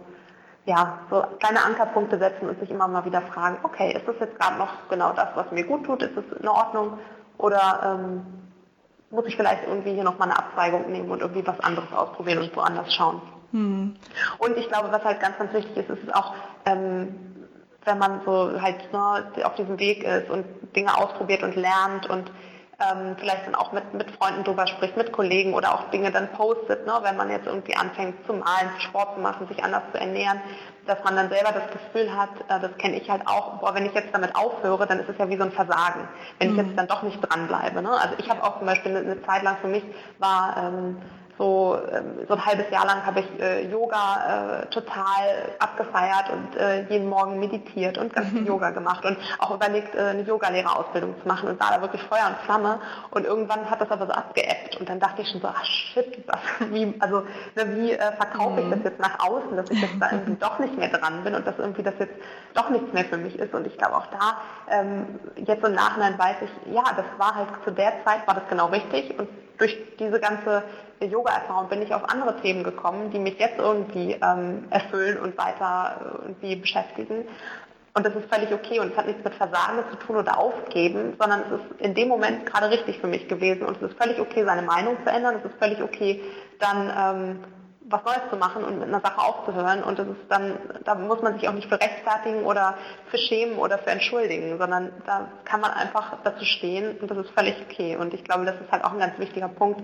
[0.68, 4.38] ja, so kleine Ankerpunkte setzen und sich immer mal wieder fragen, okay, ist das jetzt
[4.38, 6.98] gerade noch genau das, was mir gut tut, ist das in Ordnung
[7.38, 8.26] oder ähm,
[9.10, 12.54] muss ich vielleicht irgendwie hier nochmal eine Abzweigung nehmen und irgendwie was anderes ausprobieren und
[12.54, 13.22] woanders schauen.
[13.52, 13.96] Hm.
[14.38, 16.34] Und ich glaube, was halt ganz, ganz wichtig ist, ist auch,
[16.66, 17.16] ähm,
[17.86, 20.44] wenn man so halt ne, auf diesem Weg ist und
[20.76, 22.30] Dinge ausprobiert und lernt und
[22.80, 26.28] ähm, vielleicht dann auch mit, mit Freunden drüber spricht, mit Kollegen oder auch Dinge dann
[26.32, 29.98] postet, ne, wenn man jetzt irgendwie anfängt zu malen, Sport zu machen, sich anders zu
[29.98, 30.40] ernähren,
[30.86, 33.84] dass man dann selber das Gefühl hat, äh, das kenne ich halt auch, boah, wenn
[33.84, 36.58] ich jetzt damit aufhöre, dann ist es ja wie so ein Versagen, wenn mhm.
[36.58, 37.82] ich jetzt dann doch nicht dranbleibe.
[37.82, 37.90] Ne?
[37.90, 39.84] Also ich habe auch zum Beispiel eine, eine Zeit lang für mich
[40.18, 40.98] war ähm,
[41.38, 46.56] so, ähm, so ein halbes Jahr lang habe ich äh, Yoga äh, total abgefeiert und
[46.56, 48.48] äh, jeden Morgen meditiert und ganz viel mhm.
[48.48, 52.26] Yoga gemacht und auch überlegt, äh, eine Yogalehrerausbildung zu machen und war da wirklich Feuer
[52.26, 52.80] und Flamme
[53.12, 56.24] und irgendwann hat das aber so abgeebbt und dann dachte ich schon so, ach shit,
[56.26, 57.20] was, wie, also
[57.54, 58.70] ne, wie äh, verkaufe ich mhm.
[58.72, 61.46] das jetzt nach außen, dass ich jetzt da irgendwie doch nicht mehr dran bin und
[61.46, 62.14] dass irgendwie das jetzt
[62.54, 64.38] doch nichts mehr für mich ist und ich glaube auch da,
[64.70, 68.48] ähm, jetzt im Nachhinein weiß ich, ja, das war halt zu der Zeit, war das
[68.48, 70.62] genau richtig und durch diese ganze
[71.00, 76.00] Yoga-Erfahrung bin ich auf andere Themen gekommen, die mich jetzt irgendwie ähm, erfüllen und weiter
[76.00, 77.26] äh, irgendwie beschäftigen.
[77.94, 81.16] Und das ist völlig okay und es hat nichts mit Versagen zu tun oder Aufgeben,
[81.18, 84.20] sondern es ist in dem Moment gerade richtig für mich gewesen und es ist völlig
[84.20, 85.36] okay, seine Meinung zu ändern.
[85.38, 86.22] Es ist völlig okay,
[86.60, 87.44] dann ähm,
[87.90, 89.82] was Neues zu machen und mit einer Sache aufzuhören.
[89.82, 92.76] Und das ist dann, da muss man sich auch nicht für rechtfertigen oder
[93.10, 97.30] für schämen oder für entschuldigen, sondern da kann man einfach dazu stehen und das ist
[97.30, 97.96] völlig okay.
[97.96, 99.82] Und ich glaube, das ist halt auch ein ganz wichtiger Punkt,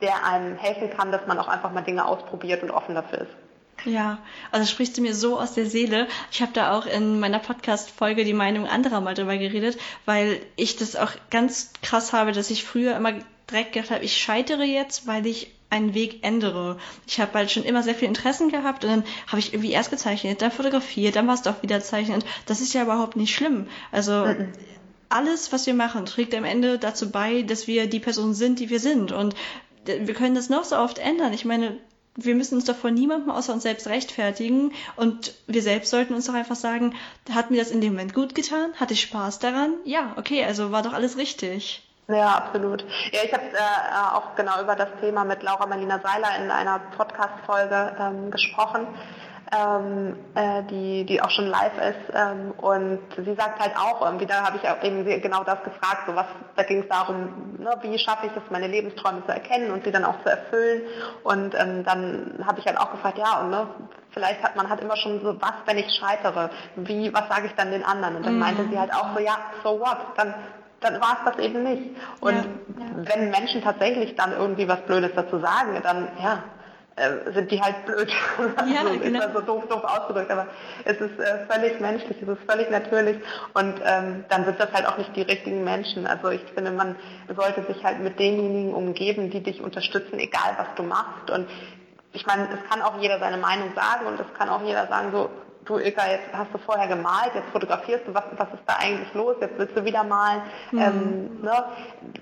[0.00, 3.32] der einem helfen kann, dass man auch einfach mal Dinge ausprobiert und offen dafür ist.
[3.84, 4.18] Ja,
[4.50, 6.06] also sprichst du mir so aus der Seele.
[6.30, 10.76] Ich habe da auch in meiner Podcast-Folge die Meinung anderer mal drüber geredet, weil ich
[10.76, 13.12] das auch ganz krass habe, dass ich früher immer
[13.50, 16.78] direkt gedacht habe, ich scheitere jetzt, weil ich einen Weg ändere.
[17.06, 19.90] Ich habe halt schon immer sehr viel Interessen gehabt und dann habe ich irgendwie erst
[19.90, 22.24] gezeichnet, dann fotografiert, dann war es doch wieder zeichnet.
[22.46, 23.66] Das ist ja überhaupt nicht schlimm.
[23.92, 24.26] Also
[25.08, 28.70] alles, was wir machen, trägt am Ende dazu bei, dass wir die Person sind, die
[28.70, 29.12] wir sind.
[29.12, 29.34] Und
[29.84, 31.32] wir können das noch so oft ändern.
[31.32, 31.78] Ich meine,
[32.16, 36.26] wir müssen uns doch vor niemandem außer uns selbst rechtfertigen und wir selbst sollten uns
[36.26, 36.94] doch einfach sagen,
[37.30, 38.72] hat mir das in dem Moment gut getan?
[38.74, 39.74] Hatte ich Spaß daran?
[39.84, 41.82] Ja, okay, also war doch alles richtig.
[42.08, 42.82] Ja, absolut.
[43.12, 46.78] Ja, ich habe äh, auch genau über das Thema mit Laura Marlina Seiler in einer
[46.96, 48.86] Podcast-Folge ähm, gesprochen,
[49.56, 52.14] ähm, äh, die, die auch schon live ist.
[52.14, 56.02] Ähm, und sie sagt halt auch, irgendwie, da habe ich auch eben genau das gefragt,
[56.06, 59.70] so was, da ging es darum, ne, wie schaffe ich es, meine Lebensträume zu erkennen
[59.70, 60.82] und sie dann auch zu erfüllen.
[61.22, 63.66] Und ähm, dann habe ich halt auch gefragt, ja, und ne,
[64.10, 66.50] vielleicht hat man hat immer schon so, was, wenn ich scheitere?
[66.76, 68.16] Wie, was sage ich dann den anderen?
[68.16, 68.40] Und dann mhm.
[68.40, 69.96] meinte sie halt auch so, ja, so what?
[70.18, 70.34] Dann
[70.84, 71.96] dann war es das eben nicht.
[72.20, 73.14] Und ja, ja.
[73.14, 76.44] wenn Menschen tatsächlich dann irgendwie was Blödes dazu sagen, dann ja,
[76.96, 78.12] äh, sind die halt blöd.
[78.66, 79.18] Ja, also, genau.
[79.18, 80.46] Ist also doof, doof ausgedrückt, aber
[80.84, 83.16] es ist äh, völlig menschlich, es ist völlig natürlich
[83.54, 86.06] und ähm, dann sind das halt auch nicht die richtigen Menschen.
[86.06, 86.96] Also ich finde, man
[87.34, 91.30] sollte sich halt mit denjenigen umgeben, die dich unterstützen, egal was du machst.
[91.30, 91.48] Und
[92.12, 95.10] ich meine, es kann auch jeder seine Meinung sagen und es kann auch jeder sagen,
[95.12, 95.30] so,
[95.64, 99.12] du Ilka, jetzt hast du vorher gemalt, jetzt fotografierst du, was, was ist da eigentlich
[99.14, 100.42] los, jetzt willst du wieder malen.
[100.70, 100.78] Mhm.
[100.78, 101.64] Ähm, ne?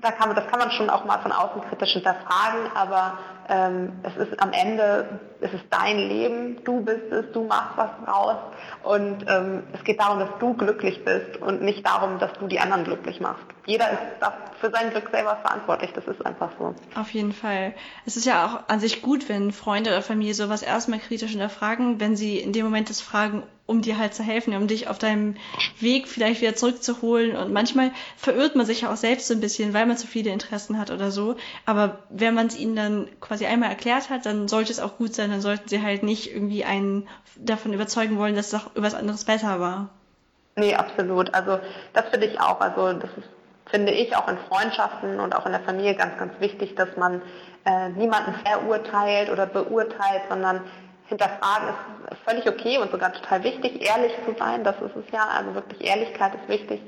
[0.00, 3.92] da kann man, das kann man schon auch mal von außen kritisch hinterfragen, aber ähm,
[4.02, 8.37] es ist am Ende, es ist dein Leben, du bist es, du machst was draus
[8.83, 12.59] und ähm, es geht darum, dass du glücklich bist und nicht darum, dass du die
[12.59, 13.44] anderen glücklich machst.
[13.66, 14.00] Jeder ist
[14.61, 16.74] für sein Glück selber verantwortlich, das ist einfach so.
[16.94, 17.74] Auf jeden Fall.
[18.07, 22.00] Es ist ja auch an sich gut, wenn Freunde oder Familie sowas erstmal kritisch hinterfragen,
[22.00, 24.98] wenn sie in dem Moment das fragen, um dir halt zu helfen, um dich auf
[24.98, 25.37] deinem
[25.81, 27.37] Weg vielleicht wieder zurückzuholen.
[27.37, 30.31] Und manchmal verirrt man sich ja auch selbst so ein bisschen, weil man zu viele
[30.31, 31.37] Interessen hat oder so.
[31.64, 35.14] Aber wenn man es ihnen dann quasi einmal erklärt hat, dann sollte es auch gut
[35.14, 35.31] sein.
[35.31, 39.25] Dann sollten sie halt nicht irgendwie einen davon überzeugen wollen, dass es auch was anderes
[39.25, 39.88] besser war.
[40.57, 41.33] Nee, absolut.
[41.33, 41.61] Also
[41.92, 42.61] das finde ich auch.
[42.61, 43.29] Also das ist,
[43.70, 47.22] finde ich auch in Freundschaften und auch in der Familie ganz, ganz wichtig, dass man
[47.64, 50.62] äh, niemanden verurteilt oder beurteilt, sondern
[51.12, 51.68] hinterfragen
[52.11, 55.55] ist völlig okay und sogar total wichtig, ehrlich zu sein, das ist es ja, also
[55.55, 56.81] wirklich Ehrlichkeit ist wichtig,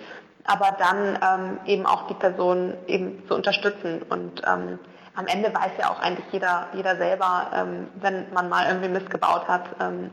[0.44, 4.78] aber dann ähm, eben auch die Person eben zu unterstützen und ähm,
[5.16, 9.46] am Ende weiß ja auch eigentlich jeder, jeder selber, ähm, wenn man mal irgendwie missgebaut
[9.46, 10.10] hat, ähm,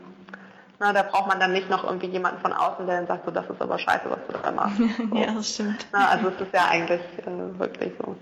[0.78, 3.30] na, da braucht man dann nicht noch irgendwie jemanden von außen, der dann sagt, so,
[3.30, 4.78] das ist aber scheiße, was du da machst.
[5.10, 5.16] So.
[5.16, 5.86] ja, das stimmt.
[5.92, 8.16] Na, also es ist ja eigentlich äh, wirklich so.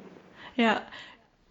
[0.57, 0.83] Ja,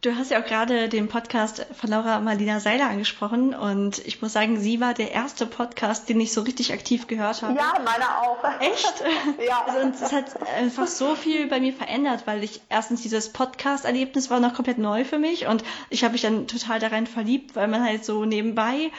[0.02, 4.32] Du hast ja auch gerade den Podcast von Laura Marlina Seiler angesprochen und ich muss
[4.32, 7.58] sagen, sie war der erste Podcast, den ich so richtig aktiv gehört habe.
[7.58, 8.42] Ja, meiner auch.
[8.62, 9.04] Echt?
[9.46, 9.66] Ja.
[9.66, 14.30] Also, und es hat einfach so viel bei mir verändert, weil ich erstens dieses Podcast-Erlebnis
[14.30, 17.68] war noch komplett neu für mich und ich habe mich dann total darin verliebt, weil
[17.68, 18.92] man halt so nebenbei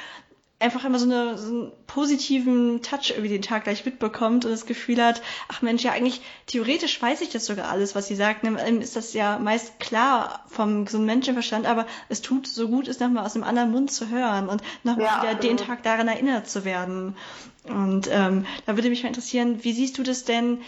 [0.61, 4.66] einfach immer so, eine, so einen positiven Touch irgendwie den Tag gleich mitbekommt und das
[4.66, 8.44] Gefühl hat, ach Mensch, ja eigentlich theoretisch weiß ich das sogar alles, was sie sagt.
[8.44, 13.25] Ist das ja meist klar vom gesunden Menschenverstand, aber es tut so gut, es nochmal
[13.25, 16.66] aus einem anderen Mund zu hören und nochmal ja, wieder den Tag daran erinnert zu
[16.66, 17.16] werden.
[17.64, 20.59] Und ähm, da würde mich mal interessieren, wie siehst du das denn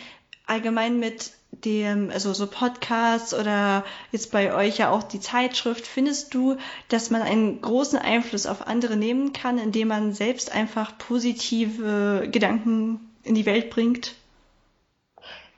[0.46, 6.34] allgemein mit dem, also so Podcasts oder jetzt bei euch ja auch die Zeitschrift, findest
[6.34, 6.56] du,
[6.88, 13.12] dass man einen großen Einfluss auf andere nehmen kann, indem man selbst einfach positive Gedanken
[13.22, 14.14] in die Welt bringt?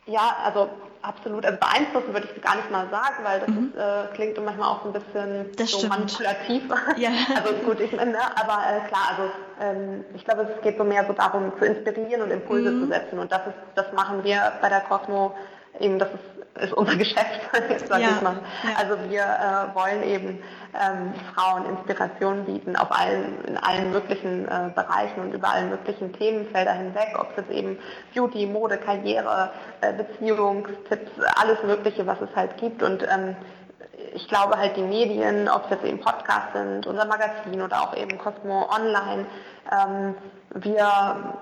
[0.07, 0.69] Ja, also
[1.01, 1.47] absolut.
[1.47, 3.69] Also beeinflussen würde ich gar nicht mal sagen, weil das mhm.
[3.69, 5.95] ist, äh, klingt manchmal auch ein bisschen das so stimmt.
[5.95, 6.63] manipulativ.
[6.97, 7.11] Ja.
[7.37, 9.31] Also gut, ich meine, aber äh, klar, also
[9.61, 12.83] ähm, ich glaube, es geht so mehr so darum, zu inspirieren und Impulse mhm.
[12.83, 13.19] zu setzen.
[13.19, 15.35] Und das ist, das machen wir bei der Cosmo
[15.81, 16.09] eben, das
[16.55, 17.41] ist, ist unser Geschäft,
[17.89, 18.09] sage ja.
[18.11, 18.37] ich mal.
[18.63, 18.79] Ja.
[18.79, 20.43] Also wir äh, wollen eben
[20.75, 26.13] ähm, Frauen Inspiration bieten auf allen, in allen möglichen äh, Bereichen und über allen möglichen
[26.13, 27.79] Themenfelder hinweg, ob es jetzt eben
[28.15, 31.11] Beauty, Mode, Karriere, äh, Beziehungstipps,
[31.41, 32.83] alles Mögliche, was es halt gibt.
[32.83, 33.37] Und ähm,
[34.15, 37.97] ich glaube halt die Medien, ob es jetzt eben Podcasts sind, unser Magazin oder auch
[37.97, 39.27] eben Cosmo Online,
[39.73, 40.15] ähm,
[40.55, 41.35] wir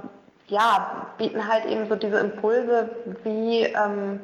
[0.52, 2.90] ja, bieten halt eben so diese Impulse,
[3.24, 4.20] wie ähm,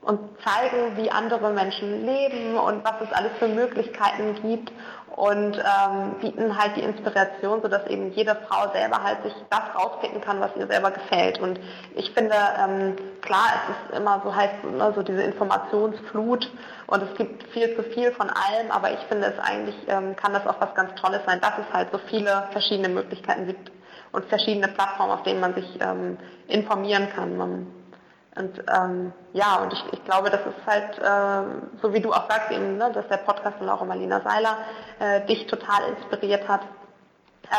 [0.00, 4.70] und zeigen, wie andere Menschen leben und was es alles für Möglichkeiten gibt
[5.16, 10.20] und ähm, bieten halt die Inspiration, sodass eben jede Frau selber halt sich das rauspicken
[10.20, 11.40] kann, was ihr selber gefällt.
[11.40, 11.58] Und
[11.94, 16.50] ich finde, ähm, klar, es ist immer so heißt ne, so diese Informationsflut
[16.86, 20.32] und es gibt viel zu viel von allem, aber ich finde es eigentlich ähm, kann
[20.32, 23.70] das auch was ganz Tolles sein, dass es halt so viele verschiedene Möglichkeiten gibt
[24.14, 27.36] und verschiedene Plattformen, auf denen man sich ähm, informieren kann.
[27.36, 27.66] Man,
[28.36, 32.28] und ähm, ja, und ich, ich glaube, das ist halt, äh, so wie du auch
[32.30, 34.58] sagst, eben, ne, dass der Podcast von Laura Marlina Seiler
[34.98, 36.62] äh, dich total inspiriert hat.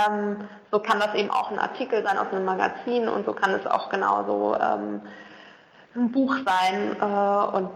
[0.08, 3.52] Ähm, so kann das eben auch ein Artikel sein aus einem Magazin und so kann
[3.54, 5.02] es auch genauso ähm,
[5.96, 6.98] ein Buch sein.
[7.00, 7.70] Äh, und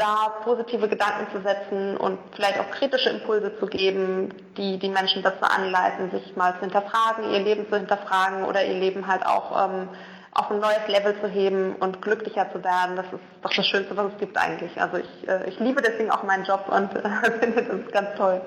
[0.00, 5.22] da positive Gedanken zu setzen und vielleicht auch kritische Impulse zu geben, die die Menschen
[5.22, 9.68] dazu anleiten, sich mal zu hinterfragen, ihr Leben zu hinterfragen oder ihr Leben halt auch
[9.68, 9.88] ähm,
[10.32, 12.96] auf ein neues Level zu heben und glücklicher zu werden.
[12.96, 14.80] Das ist doch das Schönste, was es gibt eigentlich.
[14.80, 18.40] Also ich, äh, ich liebe deswegen auch meinen Job und äh, finde das ganz toll,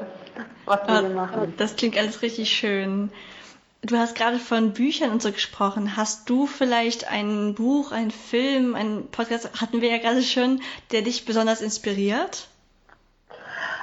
[0.66, 1.54] was wir hier machen.
[1.58, 3.12] Das klingt alles richtig schön.
[3.86, 5.98] Du hast gerade von Büchern und so gesprochen.
[5.98, 10.62] Hast du vielleicht ein Buch, ein Film, ein Podcast, hatten wir ja gerade schon,
[10.94, 12.48] der dich besonders inspiriert?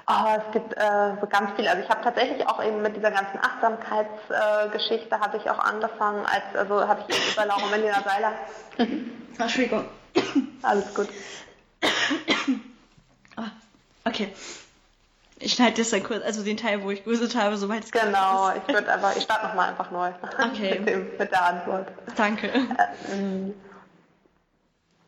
[0.06, 1.68] Oh, es gibt äh, so ganz viel.
[1.68, 6.24] Also ich habe tatsächlich auch eben mit dieser ganzen Achtsamkeitsgeschichte äh, habe ich auch angefangen,
[6.24, 8.32] als also habe ich eben über Laura Melina Seiler.
[9.38, 9.84] Entschuldigung.
[10.62, 11.08] Alles gut.
[13.36, 13.42] oh,
[14.06, 14.32] okay.
[15.42, 18.53] Ich schneide das dann kurz, also den Teil, wo ich gewusst habe, soweit es Genau,
[18.55, 20.11] ich würde aber, ich starte nochmal einfach neu.
[20.38, 20.79] Okay.
[20.81, 21.88] mit, dem, mit der Antwort.
[22.14, 22.48] Danke.
[22.48, 23.55] Äh, mm.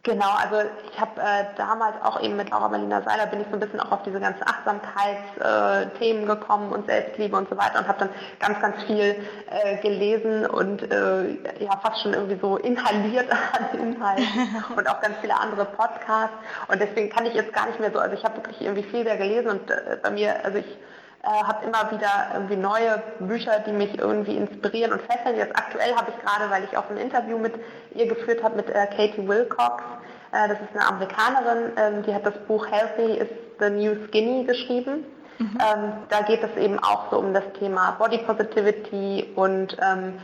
[0.05, 3.53] Genau, also ich habe äh, damals auch eben mit Laura Berliner Seiler bin ich so
[3.53, 7.87] ein bisschen auch auf diese ganzen Achtsamkeitsthemen äh, gekommen und Selbstliebe und so weiter und
[7.87, 8.09] habe dann
[8.41, 9.15] ganz, ganz viel
[9.49, 15.19] äh, gelesen und äh, ja fast schon irgendwie so inhaliert an Inhalten und auch ganz
[15.21, 16.35] viele andere Podcasts.
[16.67, 19.05] Und deswegen kann ich jetzt gar nicht mehr so, also ich habe wirklich irgendwie viel
[19.05, 20.79] mehr gelesen und äh, bei mir, also ich
[21.23, 25.37] äh, habe immer wieder irgendwie neue Bücher, die mich irgendwie inspirieren und fesseln.
[25.37, 27.55] Jetzt aktuell habe ich gerade, weil ich auch ein Interview mit
[27.95, 29.85] ihr geführt habe, mit äh, Katie Wilcox,
[30.33, 33.29] äh, das ist eine Amerikanerin, ähm, die hat das Buch Healthy is
[33.61, 35.05] the New Skinny geschrieben.
[35.39, 35.59] Mhm.
[35.61, 40.19] Ähm, da geht es eben auch so um das Thema Body Positivity und ähm,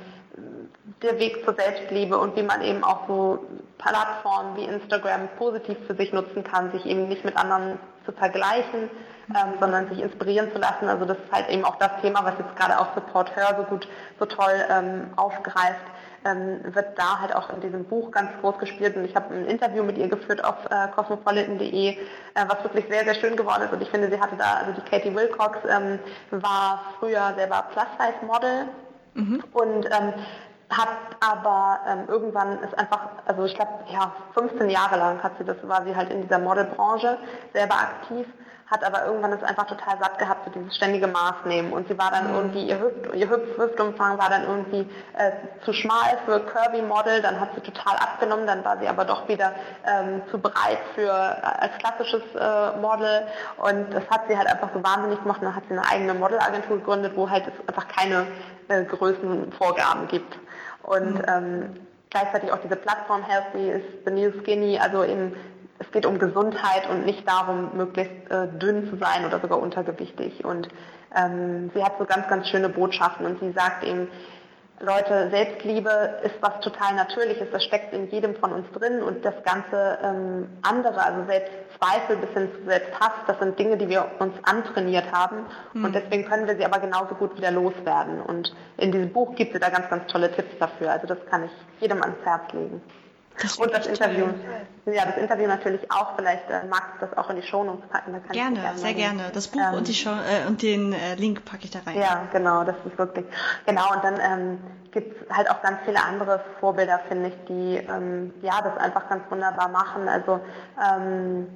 [1.02, 3.46] der Weg zur Selbstliebe und wie man eben auch so
[3.78, 7.78] Plattformen wie Instagram positiv für sich nutzen kann, sich eben nicht mit anderen
[8.08, 8.88] zu vergleichen,
[9.28, 10.88] ähm, sondern sich inspirieren zu lassen.
[10.88, 13.64] Also das ist halt eben auch das Thema, was jetzt gerade auch Support Her so
[13.64, 13.86] gut,
[14.18, 15.84] so toll ähm, aufgreift,
[16.24, 18.96] ähm, wird da halt auch in diesem Buch ganz groß gespielt.
[18.96, 21.96] Und ich habe ein Interview mit ihr geführt auf äh, cosmopolitan.de, äh,
[22.48, 23.72] was wirklich sehr, sehr schön geworden ist.
[23.72, 25.98] Und ich finde, sie hatte da, also die Katie Wilcox ähm,
[26.30, 28.68] war früher selber Plus-Size-Model
[29.14, 29.44] mhm.
[29.52, 30.14] und ähm,
[30.70, 30.88] hat
[31.20, 35.56] aber ähm, irgendwann ist einfach, also ich glaube, ja, 15 Jahre lang hat sie das,
[35.62, 37.18] war sie halt in dieser Modelbranche
[37.52, 38.26] selber aktiv
[38.70, 41.72] hat aber irgendwann es einfach total satt gehabt für dieses ständige Maßnehmen.
[41.72, 42.34] Und sie war dann mhm.
[42.34, 44.80] irgendwie, ihr, Hüft, ihr Hüftumfang war dann irgendwie
[45.16, 45.32] äh,
[45.64, 49.26] zu schmal für Kirby Model, dann hat sie total abgenommen, dann war sie aber doch
[49.26, 49.52] wieder
[49.86, 53.26] ähm, zu breit für äh, als klassisches äh, Model.
[53.56, 55.40] Und das hat sie halt einfach so wahnsinnig gemacht.
[55.40, 58.26] Und dann hat sie eine eigene Modelagentur gegründet, wo halt es einfach keine
[58.68, 60.38] äh, Größenvorgaben gibt.
[60.82, 61.24] Und mhm.
[61.26, 61.76] ähm,
[62.10, 65.34] gleichzeitig auch diese Plattform Healthy is the New Skinny, also eben
[65.80, 70.44] es geht um Gesundheit und nicht darum, möglichst äh, dünn zu sein oder sogar untergewichtig.
[70.44, 70.68] Und
[71.14, 74.08] ähm, sie hat so ganz, ganz schöne Botschaften und sie sagt eben,
[74.80, 79.34] Leute, Selbstliebe ist was total Natürliches, das steckt in jedem von uns drin und das
[79.42, 84.34] ganze ähm, andere, also Selbstzweifel bis hin zu Selbsthass, das sind Dinge, die wir uns
[84.44, 85.84] antrainiert haben mhm.
[85.84, 88.20] und deswegen können wir sie aber genauso gut wieder loswerden.
[88.20, 91.44] Und in diesem Buch gibt sie da ganz, ganz tolle Tipps dafür, also das kann
[91.44, 92.80] ich jedem ans Herz legen.
[93.42, 94.26] Das und das Interview.
[94.26, 94.94] Toll.
[94.94, 96.14] Ja, das Interview natürlich auch.
[96.16, 98.12] Vielleicht äh, magst du das auch in die Shownotes packen.
[98.32, 99.30] Gerne, gerne sehr gerne.
[99.32, 101.98] Das Buch ähm, und, die Show, äh, und den äh, Link packe ich da rein.
[101.98, 103.26] Ja, genau, das ist wirklich.
[103.66, 104.58] Genau, und dann ähm,
[104.90, 109.08] gibt es halt auch ganz viele andere Vorbilder, finde ich, die ähm, ja das einfach
[109.08, 110.08] ganz wunderbar machen.
[110.08, 110.40] Also
[110.82, 111.46] ähm,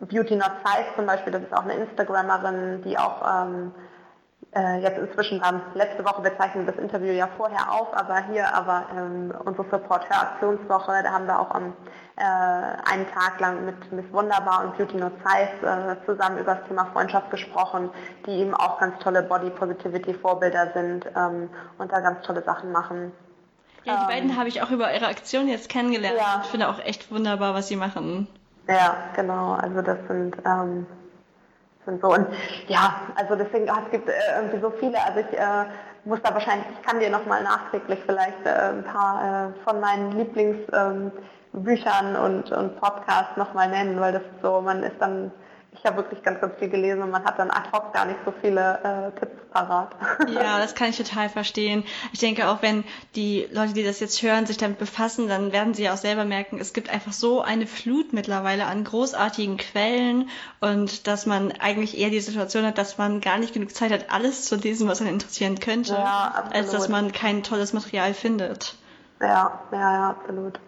[0.00, 3.72] Beauty Not Size zum Beispiel, das ist auch eine Instagrammerin, die auch ähm,
[4.56, 8.54] äh, jetzt inzwischen dann letzte Woche, wir zeichnen das Interview ja vorher auf, aber hier
[8.54, 11.74] aber ähm, unsere Support Her Aktionswoche, da haben wir auch am,
[12.16, 16.66] äh, einen Tag lang mit Miss Wunderbar und Beauty Not Size äh, zusammen über das
[16.68, 17.90] Thema Freundschaft gesprochen,
[18.24, 22.72] die eben auch ganz tolle Body Positivity Vorbilder sind ähm, und da ganz tolle Sachen
[22.72, 23.12] machen.
[23.84, 26.16] Ja, die ähm, beiden habe ich auch über ihre Aktion jetzt kennengelernt.
[26.18, 26.40] Ja.
[26.42, 28.26] Ich finde auch echt wunderbar, was sie machen.
[28.68, 29.52] Ja, genau.
[29.52, 30.86] Also das sind ähm,
[31.86, 32.08] und so.
[32.08, 32.26] Und
[32.68, 34.98] ja, also deswegen, es gibt äh, irgendwie so viele.
[35.04, 35.64] Also ich äh,
[36.04, 40.12] muss da wahrscheinlich, ich kann dir nochmal nachträglich vielleicht äh, ein paar äh, von meinen
[40.12, 41.04] Lieblingsbüchern
[41.54, 45.32] ähm, und, und Podcasts nochmal nennen, weil das so, man ist dann
[45.78, 48.18] ich habe wirklich ganz, ganz viel gelesen und man hat dann ad hoc gar nicht
[48.24, 49.90] so viele äh, Tipps parat.
[50.28, 51.84] Ja, das kann ich total verstehen.
[52.12, 52.84] Ich denke auch, wenn
[53.14, 56.58] die Leute, die das jetzt hören, sich damit befassen, dann werden sie auch selber merken,
[56.60, 60.28] es gibt einfach so eine Flut mittlerweile an großartigen Quellen
[60.60, 64.10] und dass man eigentlich eher die Situation hat, dass man gar nicht genug Zeit hat,
[64.10, 68.76] alles zu lesen, was einen interessieren könnte, ja, als dass man kein tolles Material findet.
[69.20, 70.60] Ja, ja, ja, absolut.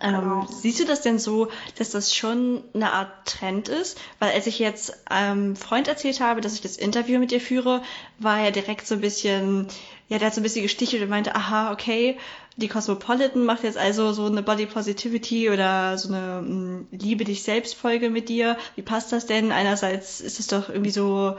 [0.00, 0.46] Ähm, genau.
[0.50, 4.00] siehst du das denn so, dass das schon eine Art Trend ist?
[4.18, 7.82] Weil als ich jetzt einem Freund erzählt habe, dass ich das Interview mit dir führe,
[8.18, 9.66] war er direkt so ein bisschen,
[10.08, 12.16] ja, der hat so ein bisschen gestichelt und meinte, aha, okay,
[12.56, 17.42] die Cosmopolitan macht jetzt also so eine Body Positivity oder so eine mm, Liebe dich
[17.42, 18.56] selbst Folge mit dir.
[18.74, 19.52] Wie passt das denn?
[19.52, 21.36] Einerseits ist es doch irgendwie so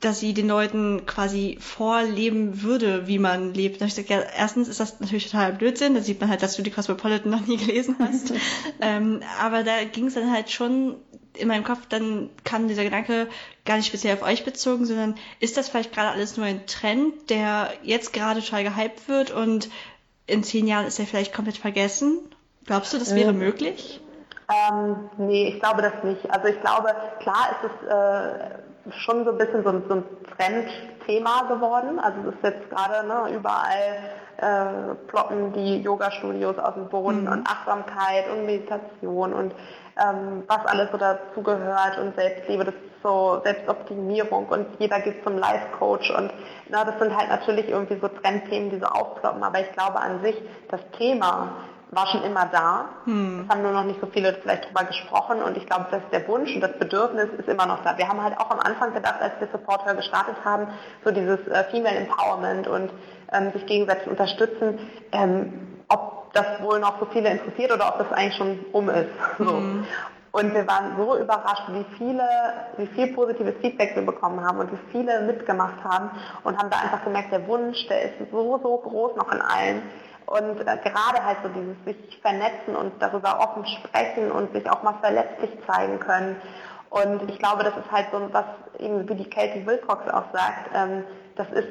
[0.00, 3.80] dass sie den Leuten quasi vorleben würde, wie man lebt.
[3.80, 6.56] Da ich gesagt, ja, erstens ist das natürlich total Blödsinn, da sieht man halt, dass
[6.56, 8.32] du die Cosmopolitan noch nie gelesen hast.
[8.80, 10.96] ähm, aber da ging es dann halt schon
[11.38, 13.28] in meinem Kopf, dann kam dieser Gedanke
[13.64, 17.30] gar nicht speziell auf euch bezogen, sondern ist das vielleicht gerade alles nur ein Trend,
[17.30, 19.68] der jetzt gerade total gehypt wird und
[20.26, 22.18] in zehn Jahren ist er vielleicht komplett vergessen?
[22.64, 24.00] Glaubst du, das wäre ähm, möglich?
[24.48, 26.30] Ähm, nee, ich glaube das nicht.
[26.30, 30.04] Also ich glaube, klar ist es äh, schon so ein bisschen so, so ein
[30.36, 31.98] Trendthema geworden.
[31.98, 37.32] Also es ist jetzt gerade ne, überall äh, ploppen die Yoga-Studios aus dem Boden mhm.
[37.32, 39.54] und Achtsamkeit und Meditation und
[39.96, 45.38] ähm, was alles so dazugehört und Selbstliebe, das ist so Selbstoptimierung und jeder geht zum
[45.38, 46.32] Life-Coach und
[46.68, 50.22] na, das sind halt natürlich irgendwie so Trendthemen, die so aufploppen, aber ich glaube an
[50.22, 50.36] sich,
[50.68, 51.52] das Thema
[51.90, 52.86] war schon immer da.
[53.04, 53.44] Hm.
[53.44, 56.26] Es haben nur noch nicht so viele vielleicht darüber gesprochen und ich glaube, dass der
[56.28, 57.96] Wunsch und das Bedürfnis ist immer noch da.
[57.96, 60.68] Wir haben halt auch am Anfang gedacht, als wir Supporter gestartet haben,
[61.04, 62.90] so dieses äh, Female Empowerment und
[63.32, 64.78] ähm, sich gegenseitig unterstützen,
[65.12, 69.10] ähm, ob das wohl noch so viele interessiert oder ob das eigentlich schon um ist.
[69.38, 69.56] So.
[69.56, 69.86] Hm.
[70.32, 72.28] Und wir waren so überrascht, wie viele,
[72.76, 76.10] wie viel positives Feedback wir bekommen haben und wie viele mitgemacht haben
[76.44, 79.82] und haben da einfach gemerkt, der Wunsch, der ist so, so groß noch in allen.
[80.26, 84.82] Und äh, gerade halt so dieses sich vernetzen und darüber offen sprechen und sich auch
[84.82, 86.36] mal verletzlich zeigen können.
[86.90, 88.44] Und ich glaube, das ist halt so was,
[88.78, 91.04] eben wie die Katie Wilcox auch sagt, ähm,
[91.36, 91.68] das ist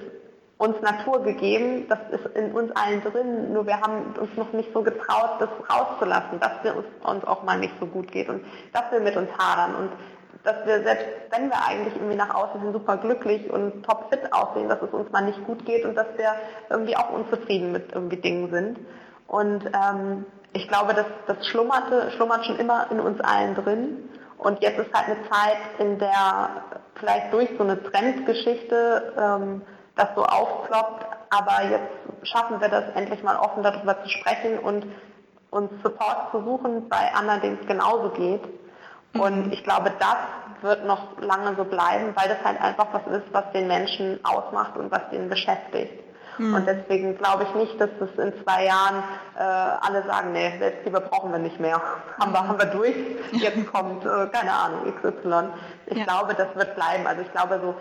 [0.57, 4.71] uns Natur gegeben, das ist in uns allen drin, nur wir haben uns noch nicht
[4.73, 8.45] so getraut, das rauszulassen, dass es uns, uns auch mal nicht so gut geht und
[8.71, 9.91] dass wir mit uns hadern und
[10.45, 14.69] dass wir selbst, wenn wir eigentlich irgendwie nach außen hin super glücklich und topfit aussehen,
[14.69, 16.35] dass es uns mal nicht gut geht und dass wir
[16.69, 18.79] irgendwie auch unzufrieden mit irgendwie Dingen sind.
[19.27, 24.09] Und ähm, ich glaube, das, das schlummerte, schlummert schon immer in uns allen drin.
[24.37, 26.63] Und jetzt ist halt eine Zeit, in der
[26.95, 29.61] vielleicht durch so eine Trendgeschichte ähm,
[29.95, 34.85] das so aufploppt, aber jetzt schaffen wir das endlich mal offen darüber zu sprechen und
[35.51, 38.43] uns Support zu suchen bei anderen, denen es genauso geht.
[39.13, 39.21] Mhm.
[39.21, 40.17] Und ich glaube, das
[40.61, 44.75] wird noch lange so bleiben, weil das halt einfach was ist, was den Menschen ausmacht
[44.77, 46.03] und was den beschäftigt.
[46.37, 46.55] Mhm.
[46.55, 49.03] Und deswegen glaube ich nicht, dass das in zwei Jahren
[49.37, 51.81] äh, alle sagen, nee, Selbstliebe brauchen wir nicht mehr.
[52.19, 52.95] haben, wir, haben wir durch,
[53.31, 55.49] jetzt kommt, äh, keine Ahnung, XY.
[55.87, 56.03] Ich ja.
[56.03, 57.07] glaube, das wird bleiben.
[57.07, 57.75] Also ich glaube so,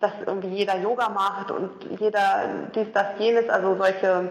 [0.00, 4.30] dass irgendwie jeder Yoga macht und jeder dies, das, jenes, also solche,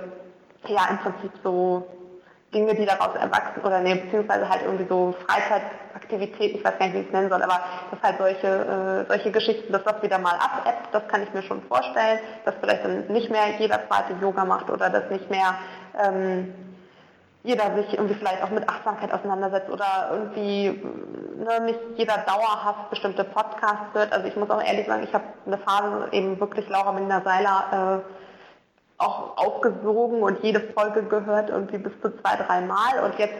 [0.67, 1.87] ja im Prinzip so
[2.53, 6.95] Dinge, die daraus erwachsen oder ne, beziehungsweise halt irgendwie so Freizeitaktivitäten, ich weiß gar nicht,
[6.95, 7.59] wie ich es nennen soll, aber
[7.91, 11.41] dass halt solche, äh, solche Geschichten, dass das wieder mal abebbt, das kann ich mir
[11.43, 15.55] schon vorstellen, dass vielleicht dann nicht mehr jeder zweite Yoga macht oder dass nicht mehr
[16.01, 16.53] ähm,
[17.43, 20.81] jeder sich irgendwie vielleicht auch mit Achtsamkeit auseinandersetzt oder irgendwie
[21.61, 24.11] nicht jeder dauerhaft bestimmte Podcasts hört.
[24.11, 28.03] Also ich muss auch ehrlich sagen, ich habe eine Phase eben wirklich Laura Minder Seiler
[28.05, 33.35] äh, auch aufgesogen und jede Folge gehört irgendwie bis zu zwei, drei Mal und jetzt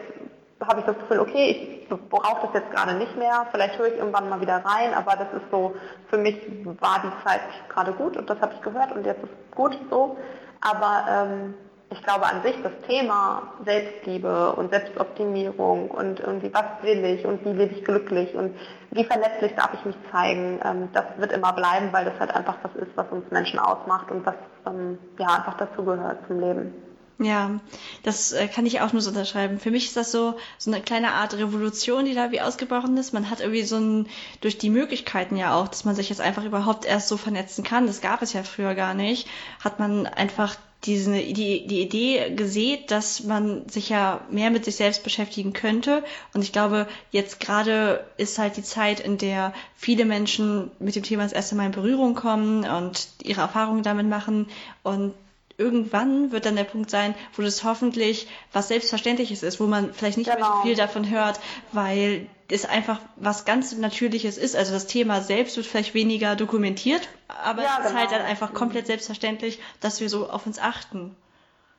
[0.66, 3.98] habe ich das Gefühl, okay, ich brauche das jetzt gerade nicht mehr, vielleicht höre ich
[3.98, 5.76] irgendwann mal wieder rein, aber das ist so,
[6.10, 6.38] für mich
[6.82, 10.18] war die Zeit gerade gut und das habe ich gehört und jetzt ist gut so.
[10.62, 11.54] Aber ähm,
[11.92, 17.46] ich glaube an sich das Thema Selbstliebe und Selbstoptimierung und irgendwie was will ich und
[17.46, 18.56] wie lebe ich glücklich und
[18.92, 22.58] wie verletzlich darf ich mich zeigen, ähm, das wird immer bleiben, weil das halt einfach
[22.64, 26.74] was ist, was uns Menschen ausmacht und was ähm, ja einfach dazugehört zum Leben.
[27.18, 27.62] Ja,
[28.04, 29.58] das äh, kann ich auch nur so unterschreiben.
[29.58, 33.14] Für mich ist das so, so eine kleine Art Revolution, die da wie ausgebrochen ist.
[33.14, 34.10] Man hat irgendwie so ein,
[34.42, 37.88] durch die Möglichkeiten ja auch, dass man sich jetzt einfach überhaupt erst so vernetzen kann,
[37.88, 39.30] das gab es ja früher gar nicht,
[39.64, 44.76] hat man einfach diese, die, die Idee gesät, dass man sich ja mehr mit sich
[44.76, 46.04] selbst beschäftigen könnte.
[46.34, 51.04] Und ich glaube, jetzt gerade ist halt die Zeit, in der viele Menschen mit dem
[51.04, 54.48] Thema das erste Mal in Berührung kommen und ihre Erfahrungen damit machen.
[54.84, 55.14] Und
[55.58, 60.18] irgendwann wird dann der Punkt sein, wo das hoffentlich was Selbstverständliches ist, wo man vielleicht
[60.18, 60.40] nicht genau.
[60.40, 61.40] mehr so viel davon hört,
[61.72, 64.56] weil es einfach was ganz Natürliches ist.
[64.56, 68.20] Also das Thema selbst wird vielleicht weniger dokumentiert, aber ja, es ist halt genau.
[68.20, 71.16] dann einfach komplett selbstverständlich, dass wir so auf uns achten.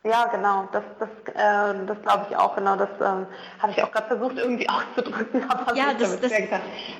[0.07, 3.27] Ja, genau, das, das, äh, das glaube ich auch, genau, das ähm,
[3.61, 6.33] habe ich auch gerade versucht irgendwie auszudrücken, aber ja, das, das.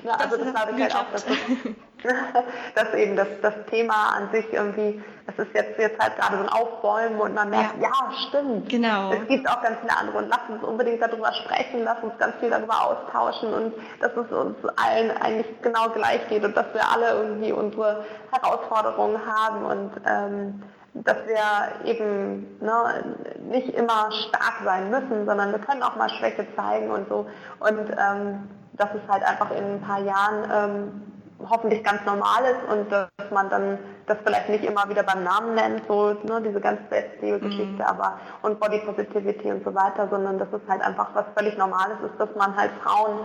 [0.03, 1.25] Na, also das, das glaube ich halt auch, dass,
[2.75, 6.43] dass eben das, das Thema an sich irgendwie, es ist jetzt, jetzt halt gerade so
[6.43, 8.69] ein Aufbäumen und man merkt, ja, ja stimmt.
[8.69, 9.13] Genau.
[9.13, 12.35] Es gibt auch ganz viele andere und lass uns unbedingt darüber sprechen, lass uns ganz
[12.39, 16.87] viel darüber austauschen und dass es uns allen eigentlich genau gleich geht und dass wir
[16.87, 20.63] alle irgendwie unsere Herausforderungen haben und ähm,
[20.93, 23.15] dass wir eben ne,
[23.49, 27.27] nicht immer stark sein müssen, sondern wir können auch mal Schwäche zeigen und so.
[27.59, 31.01] Und ähm, dass es halt einfach in ein paar Jahren ähm,
[31.49, 33.77] hoffentlich ganz normal ist und dass man dann
[34.07, 37.81] das vielleicht nicht immer wieder beim Namen nennt, so ne, diese ganze Selbstliebe-Geschichte, mhm.
[37.81, 41.97] aber und Body Positivity und so weiter, sondern dass es halt einfach was völlig Normales
[42.05, 43.19] ist, dass man halt Frauen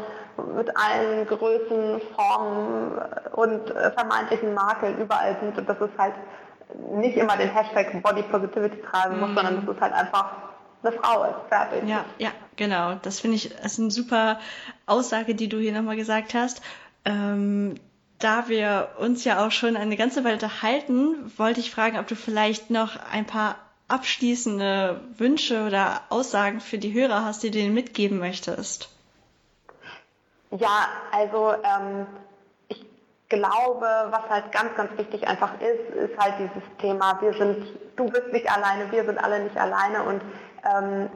[0.57, 3.01] mit allen Größen, Formen
[3.33, 6.15] und äh, vermeintlichen Makeln überall sieht und dass es halt
[6.93, 9.35] nicht immer den Hashtag Body Positivity tragen muss, mhm.
[9.35, 10.33] sondern dass es halt einfach
[10.83, 11.89] eine Frau ist, fertig.
[11.89, 12.95] Ja, ja, genau.
[13.03, 14.41] Das finde ich, das ist eine super
[14.87, 16.63] Aussage, die du hier nochmal gesagt hast.
[17.05, 17.77] Ähm,
[18.19, 22.15] da wir uns ja auch schon eine ganze Weile unterhalten, wollte ich fragen, ob du
[22.15, 23.57] vielleicht noch ein paar
[23.89, 28.89] abschließende Wünsche oder Aussagen für die Hörer hast, die du denen mitgeben möchtest.
[30.51, 32.07] Ja, also ähm,
[33.33, 37.67] glaube, was halt ganz, ganz wichtig einfach ist, ist halt dieses Thema, wir sind,
[37.97, 40.23] du bist nicht alleine, wir sind alle nicht alleine und
[40.65, 41.11] ähm,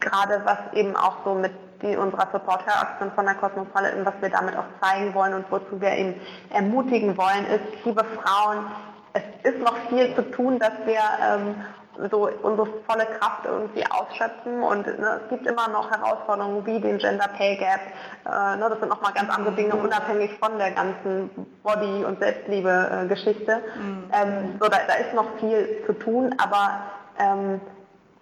[0.00, 1.52] gerade was eben auch so mit
[1.82, 5.92] die unserer Support-Her-Aktion von der Cosmopolitan, was wir damit auch zeigen wollen und wozu wir
[5.92, 6.14] eben
[6.50, 8.64] ermutigen wollen, ist, liebe Frauen,
[9.12, 11.54] es ist noch viel zu tun, dass wir ähm,
[12.10, 16.98] so unsere volle Kraft irgendwie ausschöpfen und ne, es gibt immer noch Herausforderungen wie den
[16.98, 17.80] Gender Pay Gap.
[18.26, 21.30] Äh, ne, das sind nochmal ganz andere Dinge, unabhängig von der ganzen
[21.62, 23.60] Body- und Selbstliebe-Geschichte.
[23.76, 24.10] Mhm.
[24.12, 26.82] Ähm, so, da, da, ist noch viel zu tun, aber
[27.18, 27.60] ähm,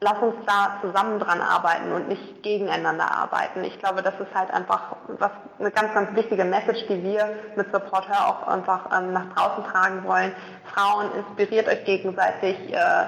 [0.00, 3.64] lass uns da zusammen dran arbeiten und nicht gegeneinander arbeiten.
[3.64, 7.72] Ich glaube, das ist halt einfach was, eine ganz, ganz wichtige Message, die wir mit
[7.72, 10.32] Support Her auch einfach ähm, nach draußen tragen wollen.
[10.74, 12.56] Frauen, inspiriert euch gegenseitig.
[12.72, 13.06] Äh,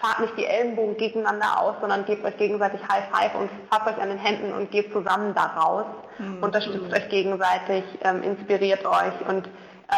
[0.00, 4.02] fahrt nicht die Ellenbogen gegeneinander aus, sondern gebt euch gegenseitig High Five und fasst euch
[4.02, 5.86] an den Händen und geht zusammen da raus.
[6.18, 6.42] Mhm.
[6.42, 9.48] Unterstützt euch gegenseitig, ähm, inspiriert euch und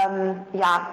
[0.05, 0.86] ähm, ja,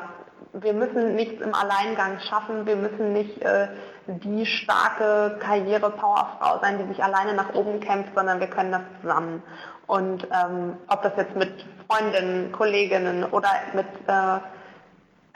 [0.54, 3.68] wir müssen nichts im Alleingang schaffen, wir müssen nicht äh,
[4.08, 9.44] die starke Karriere-Powerfrau sein, die sich alleine nach oben kämpft, sondern wir können das zusammen.
[9.86, 14.40] Und ähm, ob das jetzt mit Freundinnen, Kolleginnen oder mit äh,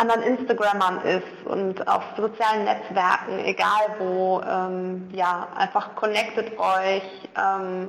[0.01, 7.03] anderen Instagrammern ist und auf sozialen Netzwerken, egal wo, ähm, ja, einfach connectet euch,
[7.37, 7.87] ähm,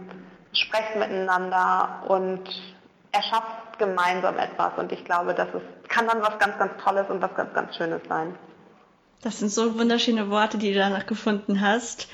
[0.52, 2.42] sprecht miteinander und
[3.12, 4.72] erschafft gemeinsam etwas.
[4.76, 7.76] Und ich glaube, das ist, kann dann was ganz, ganz Tolles und was ganz, ganz
[7.76, 8.34] Schönes sein.
[9.22, 12.08] Das sind so wunderschöne Worte, die du danach gefunden hast.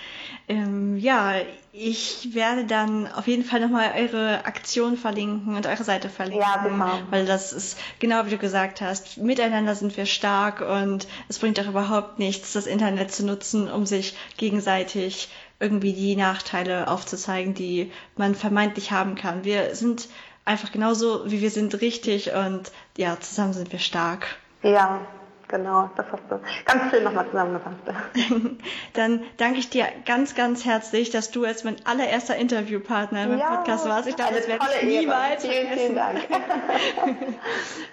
[0.48, 1.34] Ähm, ja,
[1.72, 6.40] ich werde dann auf jeden Fall nochmal eure Aktion verlinken und eure Seite verlinken.
[6.40, 6.98] Ja, genau.
[7.10, 9.18] Weil das ist genau wie du gesagt hast.
[9.18, 13.84] Miteinander sind wir stark und es bringt auch überhaupt nichts, das Internet zu nutzen, um
[13.84, 15.28] sich gegenseitig
[15.60, 19.44] irgendwie die Nachteile aufzuzeigen, die man vermeintlich haben kann.
[19.44, 20.08] Wir sind
[20.44, 24.36] einfach genauso, wie wir sind, richtig und ja, zusammen sind wir stark.
[24.62, 25.00] Ja,
[25.48, 27.76] Genau, das hast du ganz schön nochmal zusammengefasst.
[28.92, 33.56] Dann danke ich dir ganz, ganz herzlich, dass du als mein allererster Interviewpartner im ja,
[33.56, 34.08] Podcast warst.
[34.08, 35.78] Ich glaube, das werde ich niemals vielen, vergessen.
[35.78, 36.26] Vielen Dank.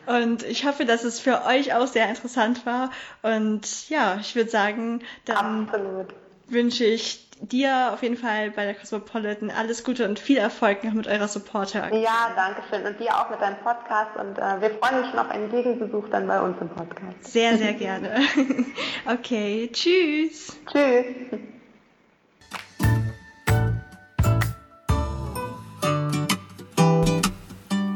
[0.24, 2.92] Und ich hoffe, dass es für euch auch sehr interessant war.
[3.22, 6.08] Und ja, ich würde sagen, dann Absolut.
[6.48, 10.94] wünsche ich dir auf jeden Fall bei der Cosmopolitan alles Gute und viel Erfolg noch
[10.94, 11.94] mit eurer Supporter.
[11.94, 12.86] Ja, danke schön.
[12.86, 14.16] Und dir auch mit deinem Podcast.
[14.18, 17.24] Und äh, wir freuen uns schon auf einen Gegenbesuch dann bei uns im Podcast.
[17.24, 18.20] Sehr, sehr gerne.
[19.06, 20.58] okay, tschüss.
[20.72, 21.06] Tschüss.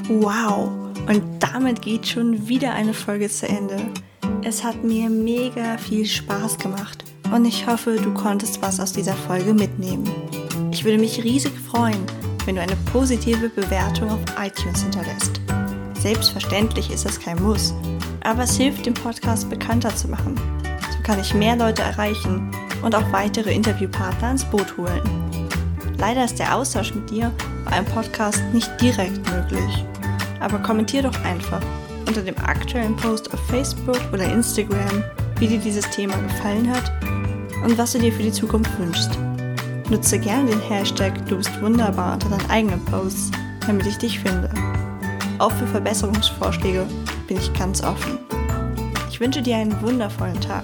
[0.09, 0.69] Wow.
[1.07, 3.77] Und damit geht schon wieder eine Folge zu Ende.
[4.43, 9.13] Es hat mir mega viel Spaß gemacht und ich hoffe, du konntest was aus dieser
[9.13, 10.09] Folge mitnehmen.
[10.71, 12.03] Ich würde mich riesig freuen,
[12.45, 15.39] wenn du eine positive Bewertung auf iTunes hinterlässt.
[15.99, 17.73] Selbstverständlich ist es kein Muss,
[18.23, 20.35] aber es hilft, den Podcast bekannter zu machen.
[20.91, 22.49] So kann ich mehr Leute erreichen
[22.81, 25.01] und auch weitere Interviewpartner ins Boot holen.
[25.97, 27.31] Leider ist der Austausch mit dir
[27.65, 29.85] bei einem Podcast nicht direkt möglich.
[30.39, 31.61] Aber kommentier doch einfach
[32.07, 35.03] unter dem aktuellen Post auf Facebook oder Instagram,
[35.37, 37.18] wie dir dieses Thema gefallen hat
[37.63, 39.11] und was du dir für die Zukunft wünschst.
[39.89, 43.31] Nutze gerne den Hashtag Du bist wunderbar unter deinen eigenen Posts,
[43.65, 44.49] damit ich dich finde.
[45.39, 46.85] Auch für Verbesserungsvorschläge
[47.27, 48.19] bin ich ganz offen.
[49.09, 50.63] Ich wünsche dir einen wundervollen Tag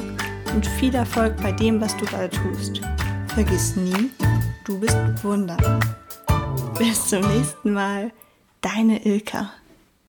[0.53, 2.81] und viel Erfolg bei dem, was du gerade tust.
[3.33, 4.11] Vergiss nie,
[4.63, 5.79] du bist wunderbar.
[6.77, 8.11] Bis zum nächsten Mal,
[8.61, 9.51] deine Ilka.